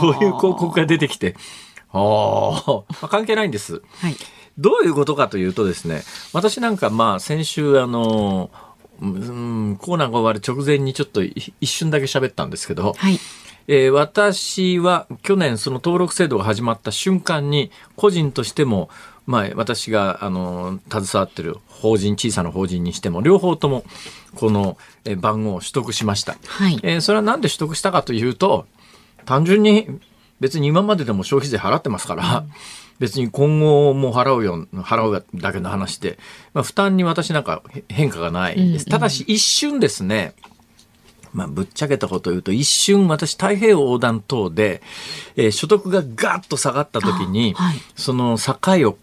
[0.00, 1.34] そういう広告が出てきて、
[1.92, 3.82] ああ、関係ないんです。
[4.00, 4.16] はい。
[4.58, 6.02] どういうことかというとですね、
[6.32, 8.50] 私なんかまあ先週あの、
[9.00, 13.18] うん、コーナーが終わる直前にちょっと一瞬だけ喋ったんですけど、はい、
[13.66, 18.90] えー、私は去年その登録制度が始まった瞬間に個人としても、
[19.26, 23.84] まあ、私があの携わってる法人小さな法人にしても両方とも
[24.34, 24.76] この
[25.18, 28.66] 番号を取得しました、はい、えー、それは何で取得したかというと
[29.24, 29.88] 単純に
[30.40, 32.52] 別に今まででも消費税払ってますから、うん。
[32.98, 36.18] 別に今後も払うよ、払うだけの話で、
[36.54, 38.86] まあ、負担に私なんか変化がないです。
[38.86, 40.34] ただし一瞬ですね、
[41.32, 44.82] まあ、ぶっちゃけたことを言うと、一瞬私太平洋横断等で、
[45.36, 48.54] えー、所得がガッと下がった時に、はい、その境
[48.88, 48.98] を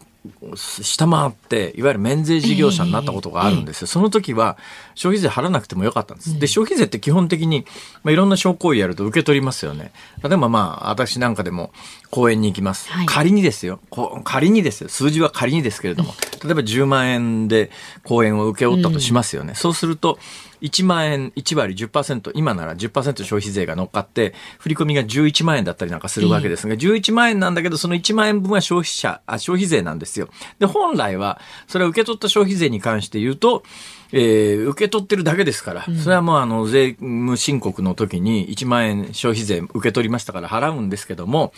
[0.55, 3.88] 下回って、いわゆる免税事業者になったことがあるんですよ。
[3.88, 4.57] その時は、
[4.93, 6.38] 消費税払わなくてもよかったんです。
[6.38, 7.65] で、消費税って基本的に、
[8.03, 9.93] まあ、いろんな商行為やると受け取りますよね。
[10.22, 11.72] 例えばまあ、私なんかでも
[12.11, 12.91] 公園に行きます。
[12.91, 13.80] はい、仮にですよ。
[14.26, 14.89] 仮にですよ。
[14.89, 16.13] 数字は仮にですけれども、
[16.43, 17.72] 例えば10万円で
[18.03, 19.49] 公園を請け負ったとしますよね。
[19.49, 20.20] うん、そうすると、
[20.62, 30.30] 1万円1割10%今なら10%消費税が乗っかって振り込みが11万円だったりなんかするわけですが、11万円なんだけどその1万円分は消費者あ消費税なんですよ。
[30.60, 33.64] で本来はそれを受け取った消費税に関して言うと
[34.12, 41.53] えー、受け取ってるだけですから、それはもうあの税務申告の時に1万円消費税受け取りましたから払うんですけども、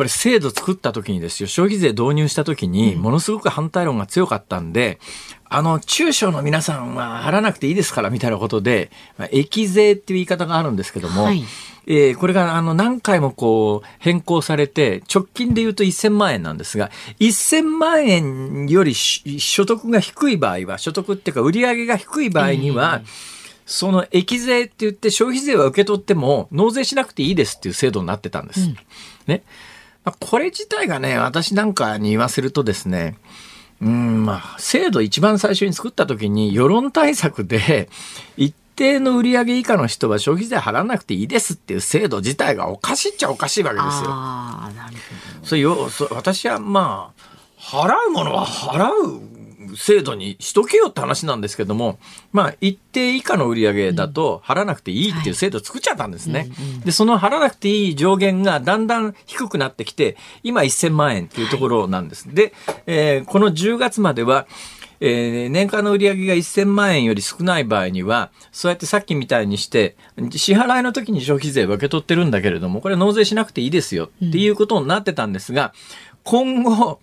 [0.00, 4.98] これ制度作った時にですよ、消費税導入した時に、ものすごく反対論が強かったんで、
[5.44, 11.44] あの、中小の皆さんは払わなくていいですから、みたいなことで、まあ、益税っていう言い方があるんですけども、はい、
[11.86, 23.40] えー、これがあの何回もこう変更されて、直近で言うと1000万円なんですが、1000万円より所得が低い場合は、所得っていうか売上が低い場合には、えー
[23.70, 28.62] その益税って言って消費税は受け取っても納税しなくていいですっていう制度になってたんです。
[28.62, 28.76] うん、
[29.28, 29.44] ね。
[30.04, 33.16] まあ、これ自体がね、私なんかに言わせるとですね、
[33.82, 37.88] うん、まあ、制度一番最初に作った時に世論対策で、
[38.36, 44.10] 一定の売上以下の人は消費税払わなくていいですっていう制度自体がおかしいっちゃおかしいわけですよ。
[44.10, 45.46] あなるほど。
[45.46, 49.39] それよ、そ私はまあ、払うものは払う
[49.76, 51.98] 制度にしとけよって話なんですけども、
[52.32, 56.48] まあ、一定以下の売り上げだと払わなくていいっていう制度を作っちゃったんですね。
[56.84, 62.34] で、その払わなくていい上限がだんだん低くなってきて、今1000万円っていうところなんです。
[62.34, 62.54] で、
[62.86, 64.46] えー、この10月までは、
[65.00, 69.96] えー、年間の売り上げが1000万円より少ない場合には、そうやってさっきみたいにして、
[70.32, 75.72] 支払いの時に消費税を受け取ってるんだけれども、これ納税しなくていいですよっていうことになってたんですが、
[76.22, 77.00] 今後、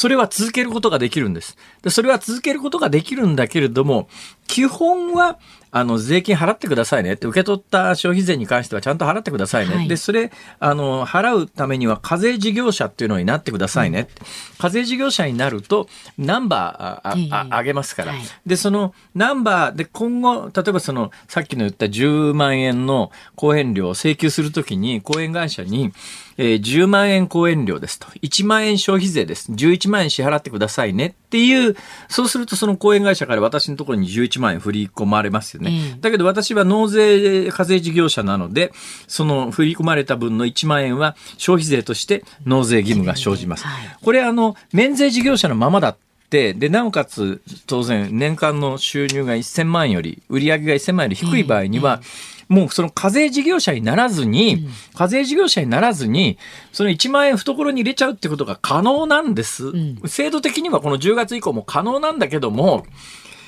[0.00, 1.58] それは続けることができるんです。
[1.82, 4.08] で、それは続けることができるんだけれども、
[4.46, 5.38] 基本は、
[5.72, 9.74] あの、税金払ってくださいねって、受け取った消費税に関してはちゃんと払ってくださいね。
[9.74, 14.08] はい、で、それ、あの、払うためには課税事業者っていうのになってくださいね。
[14.20, 14.26] うん、
[14.58, 18.12] 課税事業者になると、ナンバーあ、あ、あげますから。
[18.12, 25.92] はい、で、そのナンバーで今後、例えばその、さっきの言った10万円の公演料を請求するときに、公演会社に、
[26.36, 28.06] えー、10万円公演料ですと。
[28.22, 29.52] 1万円消費税です。
[29.52, 31.14] 11万円支払ってくださいね。
[31.30, 31.76] っていう、
[32.08, 35.70] そうするとその講演会社から私のところに11万円振り込まれますよね。
[35.70, 38.72] ええだけど私は納税課税事業者なので、
[39.06, 43.64] その振り込まれた分の1万円は消費税として納税義務が生じます。
[43.64, 45.96] はいこれあの、免税事業者のままだ
[46.30, 52.00] で、なおかつ、当然、年間の収入が1000万円より、売上が1000万円より低い場合には、
[52.48, 56.38] もうその課税事業者にならずに、課税事業者にならずに、
[56.72, 59.72] その1万円懐に入れちゃうってことが可能なんです。
[60.06, 62.86] 制度的にはこの10月以降も可能なんだけども、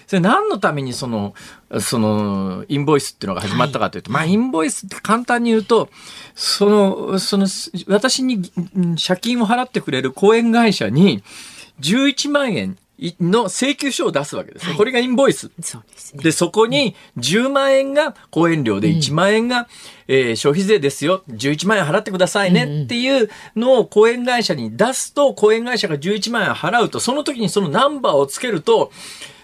[0.06, 1.34] それ何のためにその、
[1.80, 5.88] その、インボイスっていうのが始まったかというと、まあ、インボイスって簡単に言うと、
[6.34, 7.46] その、その、
[7.88, 11.22] 私にうん借金を払ってくれる講演会社に、
[11.80, 12.76] 11万円
[13.20, 14.68] の請求書を出すわけですよ。
[14.70, 15.50] はいこれがインボイス。
[15.60, 16.22] そうですね。
[16.22, 19.68] で、そこに10万円が講演料で1万円が、
[20.08, 21.22] えー消費税ですよ。
[21.28, 28.92] 11万円払ってくださいねっていうのを講演会社に出すと、講演会社が11万円払うと、その時にそのナンバーをつけると、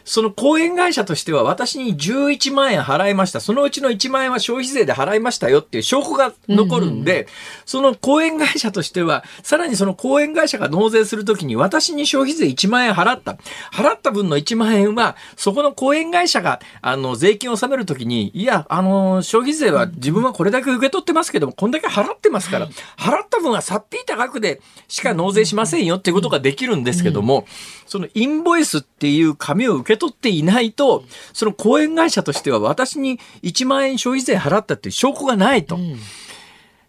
[0.08, 3.40] その講演会社としては私に11万円払いました。
[3.40, 7.28] そのうちの1万円は消費税で払いましたよっていう証拠が残るんで、
[7.66, 13.36] その講演会社としては、さらにその講演会社が納税するときに私に消費税1万円払った。
[13.70, 27.46] 払った分の1万円は、そこの講演会社が、あの、税金を納めるときに、いや、あの、消費税は自分はこれだけ受け取ってますけども、こんだけ払ってますから、払った分はさっぴいた額でしか納税しませんよっていうことができるんですけども、
[27.86, 35.78] そのインボイスっていう紙を受け取っていないと、その講演会社としては私に1万円消費税払ったっていう証拠がないと。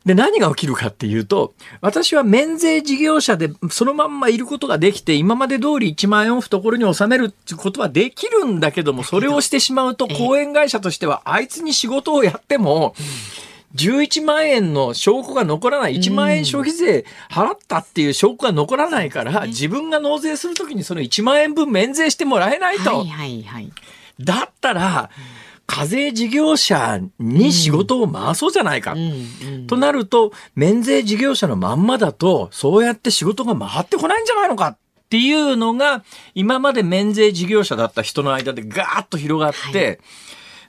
[0.06, 12.96] で、何が起きるかっていうと、私は免税事業者でそのまんまいることができて、今まで通り1万円を懐に収めるっていうことはできるんだけども、それをしてしまうと、講演会社としては、あいつに仕事をやっても、
[13.76, 23.00] 11万円の証拠が残らない、1万円消費税払ったっていう証拠が残らないから、自分が納税するときにその1万円分免税してもらえないと。
[23.00, 23.72] はいはいはい。
[24.20, 25.10] だったら、
[25.68, 28.96] 課税事業者に仕事を回そうじゃないか。
[29.68, 34.78] となると、免税事業者のまんまだと、そうやって仕事が回ってこないんじゃないのかっ
[35.10, 36.04] ていうのが、
[36.34, 40.00] 今まで免税事業者だった人の間でガーッと広がって、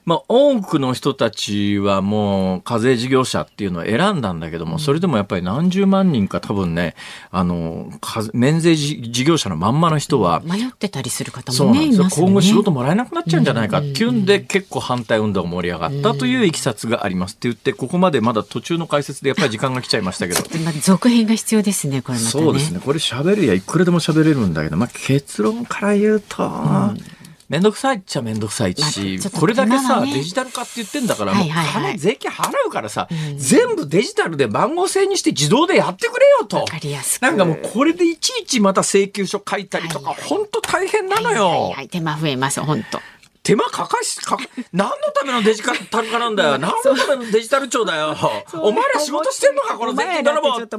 [0.05, 6.95] まあ、多くの人たちはもう課税事業者っていうのを選んだんだけども、それでもやっぱり何十万人か多分ね、
[7.29, 12.01] あの、課免税事事業者のまんまの人は、迷ってたりする方もね、なんですよ。
[12.01, 12.31] いますよね。
[12.31, 20.41] 今後仕事もらえなくなっちゃうんじゃないかっていうんで、結構反対運動が盛り上がったといういきさつがありますって言って、ここまでまだ途中の解説でやっぱり時間が来ちゃいましたけど。
[20.63, 22.43] まあ続編が必要ですね、これまたね。
[22.43, 22.79] そうですね。
[22.83, 27.20] これ喋るやいくらでも喋れるんだけど、まあ結論から言うと、めん
[27.59, 36.65] どくさいっちゃめんどくさいまあし、ちょっとこれだけさ、デジタル化って言ってんだから、もうはいはいはい金税金払うからさ、全部デジタルで番号制にして自動でやってくれよとわ。
[36.65, 37.23] かりやすく。
[37.23, 41.47] なんかもうこれでいちいちまた請求書書いたりとか、はいはい本当大変なのよ。
[41.47, 43.01] はいはいはい、手間増えます、本当。
[43.43, 45.71] 手間かかし、かか、何のためのデジタ
[46.01, 46.57] ル化なんだよ。
[46.59, 48.15] 何のためのデジタル庁だよ。
[48.53, 50.75] お前ら仕事してんのかこの税金泥棒って。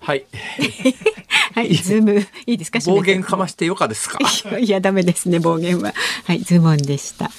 [0.00, 0.24] はい。
[1.54, 2.78] はい、ズーム、いいですか？
[2.86, 4.18] 暴言かましてよかですか？
[4.58, 5.92] いやダメですね、暴言は。
[6.24, 7.30] はい、ズームオンでした。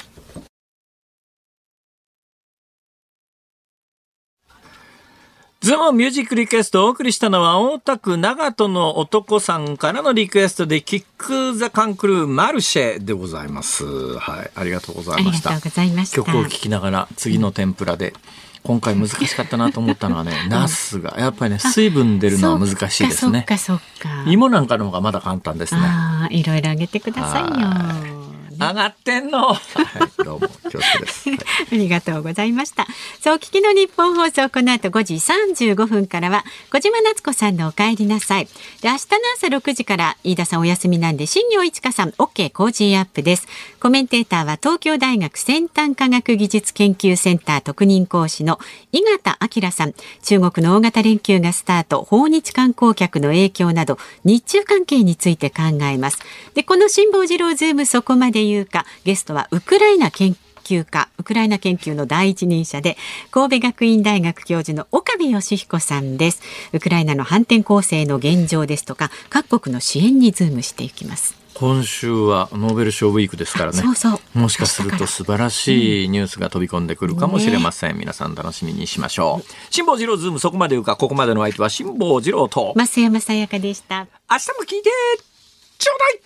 [5.62, 13.86] ズームミュージックリクエストをお送りしたのは大田区長門の男さんからのリクエストでキック・ザ・カンクルー・マルシェでございます。
[14.18, 14.52] はい。
[14.56, 15.72] ありがとうございましたありがとう。
[15.72, 16.18] ございました。
[16.18, 18.14] 曲を聴きながら次の天ぷらで、
[18.64, 23.40] 今回難しかったなと思ったのはね、 ナスが、やっぱりね、水分出るのは難しいですね。
[23.40, 24.30] そっかそっかそっか。
[24.30, 25.82] 芋なんかの方がまだ簡単ですね。
[25.84, 28.37] ああ、いろいろあげてくださいよ。
[28.58, 29.54] 上がってんの。
[29.54, 31.30] はい、どうも、恐縮です。
[31.30, 31.40] はい
[31.72, 32.88] ありがとうございました。
[33.22, 38.46] そう、お聞きの日本放送、この後5時35分からは、小島夏子さんのお帰りなさい。
[38.82, 38.98] で、明日の
[39.36, 43.48] 朝6時から、飯田さんお休みなんで、新業一華さん、OK 工事アップです。
[43.80, 48.60] コメンテーターは、東京大学先端科学技術研究センター特任講師の
[48.92, 49.94] 井形明さん、
[50.24, 56.20] 中国の大型連休がスタート、訪日観光客の影響など、日中関係について考えます。
[56.54, 62.98] で、この辛坊治郎ズームそこまで言うか、ゲストはウクライナ研究家ウクライナ研究の第一人者で
[63.32, 66.42] 神戸学院大学教授の岡部芳彦さんです。
[66.74, 71.36] ウクライナの反転攻勢の現状ですとか各国の支援にズームしていきます。
[71.54, 73.82] 今週はノーベル賞ウィークですからね。
[73.82, 74.40] そうそう。
[74.40, 77.98] もしかすると素晴らしいニュースが飛び込んでくるかもしれません。
[77.98, 79.74] 皆さん楽しみにしましょう。
[79.74, 84.06] 辛坊治郎ズームそこまで言うか、ここまでのお相手は辛坊治郎と、増山さやかでした。
[84.30, 84.92] 明日も聞いて
[85.80, 86.22] ちょうだい